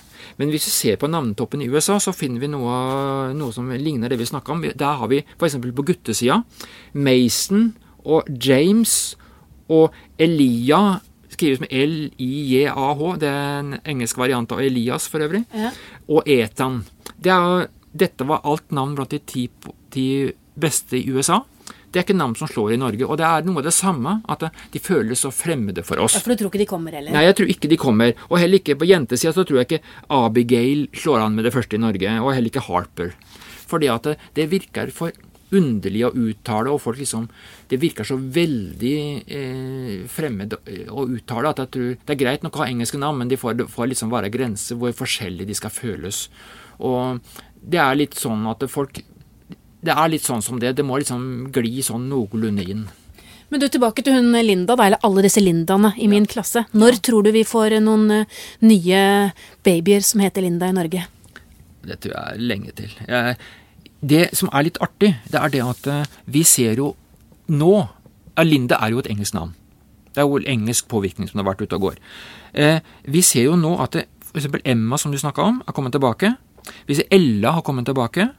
Men 0.41 0.53
hvis 0.53 0.67
vi 0.69 0.73
ser 0.73 1.01
på 1.01 1.11
navnetoppen 1.11 1.61
i 1.61 1.69
USA, 1.69 1.99
så 2.01 2.15
finner 2.17 2.41
vi 2.41 2.49
noe, 2.49 2.73
noe 3.37 3.53
som 3.53 3.69
ligner 3.69 4.13
det 4.13 4.19
vi 4.21 4.29
snakka 4.29 4.55
om. 4.55 4.65
Der 4.65 5.01
har 5.03 5.11
vi 5.11 5.21
f.eks. 5.37 5.59
på 5.61 5.87
guttesida 5.91 6.41
Mason 6.97 7.75
og 8.09 8.29
James 8.41 9.15
og 9.71 9.95
Elia 10.19 11.01
skrives 11.31 11.61
med 11.63 11.73
L-I-J-A-H. 11.73 13.11
Det 13.23 13.29
er 13.29 13.61
en 13.61 13.75
engelsk 13.85 14.19
variant 14.21 14.53
av 14.53 14.63
Elias, 14.65 15.07
for 15.11 15.23
øvrig. 15.25 15.45
Ja. 15.55 15.71
Og 16.11 16.29
Etan. 16.29 16.83
Det 17.17 17.33
er, 17.33 17.69
dette 17.93 18.27
var 18.29 18.45
alt 18.49 18.75
navn 18.75 18.97
blant 18.99 19.15
de 19.15 19.21
ti, 19.25 19.47
ti 19.95 20.07
beste 20.61 20.99
i 20.99 21.07
USA. 21.13 21.41
Det 21.91 22.01
er 22.01 22.07
ikke 22.07 22.19
navn 22.19 22.37
som 22.39 22.51
slår 22.51 22.77
i 22.77 22.81
Norge. 22.81 23.07
Og 23.07 23.19
det 23.19 23.27
er 23.27 23.47
noe 23.47 23.63
av 23.63 23.67
det 23.67 23.75
samme, 23.75 24.21
at 24.31 24.45
de 24.47 24.83
føles 24.83 25.25
så 25.25 25.33
fremmede 25.35 25.83
for 25.87 26.03
oss. 26.03 26.15
Ja, 26.19 26.23
For 26.23 26.35
du 26.35 26.45
tror 26.45 26.53
ikke 26.53 26.63
de 26.63 26.69
kommer, 26.71 26.95
heller? 26.95 27.15
Nei, 27.15 27.25
jeg 27.27 27.39
tror 27.41 27.51
ikke 27.55 27.71
de 27.73 27.81
kommer. 27.81 28.15
Og 28.29 28.39
heller 28.39 28.63
ikke 28.63 28.79
på 28.79 28.87
jentesida 28.91 29.35
så 29.35 29.47
tror 29.47 29.63
jeg 29.63 29.71
ikke 29.71 29.97
Abigail 30.21 30.87
slår 30.95 31.27
an 31.27 31.35
med 31.39 31.49
det 31.49 31.55
første 31.57 31.79
i 31.79 31.83
Norge, 31.83 32.15
og 32.23 32.31
heller 32.37 32.53
ikke 32.53 32.67
Harper. 32.69 33.11
Fordi 33.71 33.91
at 33.91 34.07
det, 34.07 34.17
det 34.39 34.49
virker 34.53 34.95
for 34.95 35.11
underlig 35.51 36.05
å 36.07 36.13
uttale, 36.15 36.71
og 36.71 36.79
folk 36.83 37.01
liksom 37.01 37.27
Det 37.71 37.79
virker 37.83 38.07
så 38.07 38.15
veldig 38.15 38.97
eh, 39.27 40.07
fremmed 40.11 40.55
å 40.91 41.07
uttale 41.11 41.51
at 41.51 41.63
jeg 41.65 41.73
tror 41.75 41.89
Det 41.97 42.15
er 42.15 42.21
greit 42.23 42.47
nok 42.47 42.59
å 42.59 42.63
ha 42.63 42.69
engelske 42.71 43.01
navn, 43.03 43.19
men 43.19 43.31
de 43.31 43.39
får, 43.41 43.65
får 43.71 43.91
liksom 43.93 44.13
være 44.15 44.31
grenser 44.31 44.79
hvor 44.79 44.95
forskjellig 44.95 45.49
de 45.49 45.57
skal 45.59 45.75
føles. 45.75 46.29
Og 46.79 47.19
det 47.61 47.81
er 47.83 47.99
litt 47.99 48.17
sånn 48.19 48.47
at 48.51 48.63
folk 48.71 49.03
det 49.87 49.95
er 49.95 50.11
litt 50.13 50.27
sånn 50.27 50.43
som 50.45 50.59
det. 50.61 50.75
Det 50.77 50.87
må 50.87 50.99
liksom 51.01 51.51
gli 51.55 51.85
sånn 51.85 52.09
noenlunde 52.11 52.67
inn. 52.67 52.89
Men 53.51 53.63
du, 53.63 53.67
tilbake 53.67 54.05
til 54.07 54.15
hun 54.15 54.31
Linda, 54.47 54.77
da, 54.79 54.87
eller 54.87 55.07
alle 55.07 55.25
disse 55.27 55.43
Lindaene 55.43 55.95
i 55.97 56.07
ja. 56.07 56.11
min 56.13 56.29
klasse. 56.31 56.67
Når 56.71 56.99
ja. 56.99 57.05
tror 57.09 57.27
du 57.27 57.33
vi 57.35 57.47
får 57.49 57.81
noen 57.83 58.23
uh, 58.23 58.43
nye 58.63 59.01
babyer 59.67 60.05
som 60.07 60.23
heter 60.23 60.47
Linda 60.47 60.69
i 60.71 60.77
Norge? 60.77 61.07
Det 61.83 61.97
tror 61.99 62.15
jeg 62.15 62.21
er 62.21 62.45
lenge 62.45 62.75
til. 62.77 62.93
Det 64.01 64.27
som 64.37 64.53
er 64.53 64.69
litt 64.69 64.79
artig, 64.85 65.15
det 65.33 65.41
er 65.41 65.55
det 65.57 65.65
at 65.67 65.89
uh, 65.91 66.21
vi 66.31 66.45
ser 66.47 66.79
jo 66.79 66.93
nå 67.51 67.73
Linda 68.47 68.79
er 68.81 68.95
jo 68.95 69.01
et 69.03 69.11
engelsk 69.11 69.35
navn. 69.37 69.57
Det 70.15 70.23
er 70.23 70.29
jo 70.29 70.39
engelsk 70.53 70.89
påvirkning 70.91 71.29
som 71.31 71.41
har 71.41 71.51
vært 71.51 71.65
ute 71.65 71.77
og 71.79 71.91
går. 71.91 71.99
Eh, 72.55 72.79
vi 73.07 73.23
ser 73.23 73.47
jo 73.47 73.57
nå 73.59 73.77
at 73.83 73.99
f.eks. 74.01 74.49
Emma, 74.65 74.99
som 74.99 75.13
du 75.13 75.19
snakka 75.21 75.45
om, 75.45 75.61
har 75.67 75.77
kommet 75.77 75.95
tilbake. 75.95 76.33
Vi 76.89 76.99
ser 76.99 77.11
Ella 77.15 77.55
har 77.59 77.67
kommet 77.67 77.87
tilbake. 77.87 78.31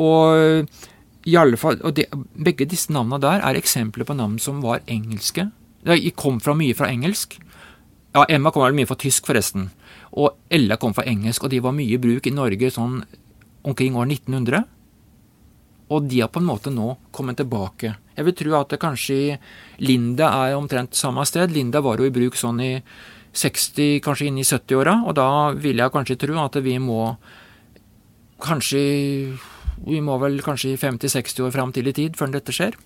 Og 0.00 0.66
i 1.24 1.36
alle 1.40 1.56
fall, 1.56 1.78
og 1.80 1.94
det, 1.96 2.10
begge 2.36 2.66
disse 2.68 2.92
navnene 2.92 3.20
der 3.22 3.44
er 3.44 3.58
eksempler 3.58 4.04
på 4.08 4.16
navn 4.16 4.36
som 4.42 4.60
var 4.64 4.84
engelske. 4.90 5.48
De 5.84 6.12
kom 6.16 6.40
fra 6.40 6.56
mye 6.56 6.76
fra 6.76 6.90
engelsk. 6.92 7.38
Ja, 8.14 8.26
Emma 8.28 8.52
kom 8.52 8.62
vel 8.62 8.76
mye 8.76 8.88
fra 8.88 8.98
tysk, 9.00 9.26
forresten. 9.26 9.70
Og 10.14 10.36
Ella 10.52 10.76
kom 10.80 10.94
fra 10.94 11.06
engelsk, 11.08 11.44
og 11.44 11.52
de 11.52 11.62
var 11.64 11.74
mye 11.76 11.96
i 11.96 12.00
bruk 12.00 12.28
i 12.28 12.34
Norge 12.34 12.70
sånn 12.70 13.00
omkring 13.64 13.96
år 13.98 14.06
1900. 14.06 14.68
Og 15.94 16.06
de 16.08 16.20
har 16.22 16.30
på 16.32 16.40
en 16.42 16.48
måte 16.48 16.72
nå 16.72 16.92
kommet 17.14 17.40
tilbake. 17.40 17.94
Jeg 18.14 18.28
vil 18.28 18.36
tro 18.38 18.54
at 18.60 18.70
det 18.72 18.80
kanskje 18.82 19.38
Linda 19.82 20.30
er 20.44 20.58
omtrent 20.58 20.96
samme 20.96 21.24
sted. 21.28 21.52
Linda 21.52 21.82
var 21.84 21.98
jo 21.98 22.08
i 22.08 22.14
bruk 22.14 22.38
sånn 22.38 22.60
i 22.62 22.72
60, 23.34 23.98
kanskje 24.04 24.28
inn 24.30 24.38
i 24.38 24.46
70-åra, 24.46 25.00
og 25.08 25.16
da 25.18 25.28
vil 25.58 25.80
jeg 25.82 25.92
kanskje 25.92 26.20
tro 26.22 26.38
at 26.38 26.60
vi 26.62 26.76
må 26.78 27.16
kanskje 28.44 28.84
vi 29.84 30.00
må 30.04 30.18
vel 30.22 30.38
kanskje 30.44 30.76
50-60 30.80 31.46
år 31.46 31.54
fram 31.54 31.72
til 31.74 31.90
i 31.90 31.96
tid 31.96 32.16
før 32.18 32.32
dette 32.34 32.54
skjer. 32.54 32.76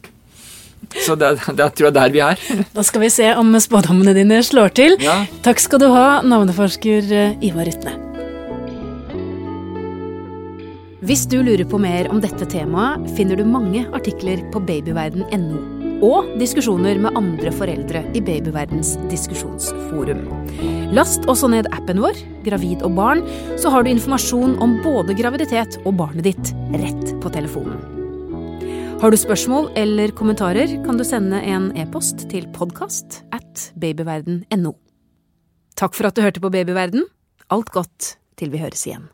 Så 1.05 1.17
det, 1.19 1.33
det 1.59 1.69
tror 1.75 1.89
jeg 1.89 1.97
der 1.97 2.13
vi 2.15 2.21
er. 2.25 2.43
Da 2.77 2.85
skal 2.87 3.03
vi 3.03 3.11
se 3.13 3.31
om 3.37 3.55
spådommene 3.61 4.15
dine 4.17 4.43
slår 4.47 4.75
til. 4.79 4.99
Ja. 5.03 5.21
Takk 5.47 5.63
skal 5.63 5.83
du 5.83 5.89
ha, 5.95 6.21
navneforsker 6.27 7.11
eh, 7.15 7.49
Ivar 7.49 7.69
Rytne. 7.69 7.97
Hvis 11.09 11.25
du 11.31 11.39
lurer 11.41 11.65
på 11.69 11.79
mer 11.81 12.11
om 12.11 12.21
dette 12.23 12.47
temaet, 12.51 13.07
finner 13.17 13.39
du 13.39 13.47
mange 13.47 13.87
artikler 13.95 14.43
på 14.53 14.63
babyverden.no 14.67 15.78
og 16.05 16.31
diskusjoner 16.41 16.99
med 17.03 17.17
andre 17.19 17.53
foreldre 17.55 18.03
i 18.17 18.23
Babyverdens 18.25 18.95
diskusjonsforum. 19.11 20.25
Last 20.95 21.27
også 21.31 21.51
ned 21.53 21.69
appen 21.75 22.01
vår, 22.03 22.19
Gravid 22.47 22.85
og 22.87 22.95
barn, 22.99 23.23
så 23.61 23.73
har 23.75 23.85
du 23.85 23.93
informasjon 23.93 24.57
om 24.65 24.79
både 24.85 25.17
graviditet 25.19 25.81
og 25.85 25.99
barnet 26.01 26.31
ditt 26.31 26.53
rett 26.79 27.15
på 27.23 27.33
telefonen. 27.35 27.81
Har 28.99 29.15
du 29.15 29.19
spørsmål 29.21 29.71
eller 29.79 30.11
kommentarer, 30.19 30.73
kan 30.83 30.99
du 30.99 31.05
sende 31.07 31.39
en 31.47 31.71
e-post 31.79 32.25
til 32.33 32.49
podkast 32.55 33.21
at 33.35 33.69
babyverden.no. 33.79 34.75
Takk 35.79 35.95
for 35.95 36.09
at 36.09 36.19
du 36.19 36.25
hørte 36.25 36.43
på 36.43 36.51
Babyverden. 36.51 37.07
Alt 37.55 37.71
godt 37.71 38.17
til 38.39 38.51
vi 38.51 38.59
høres 38.59 38.83
igjen. 38.89 39.07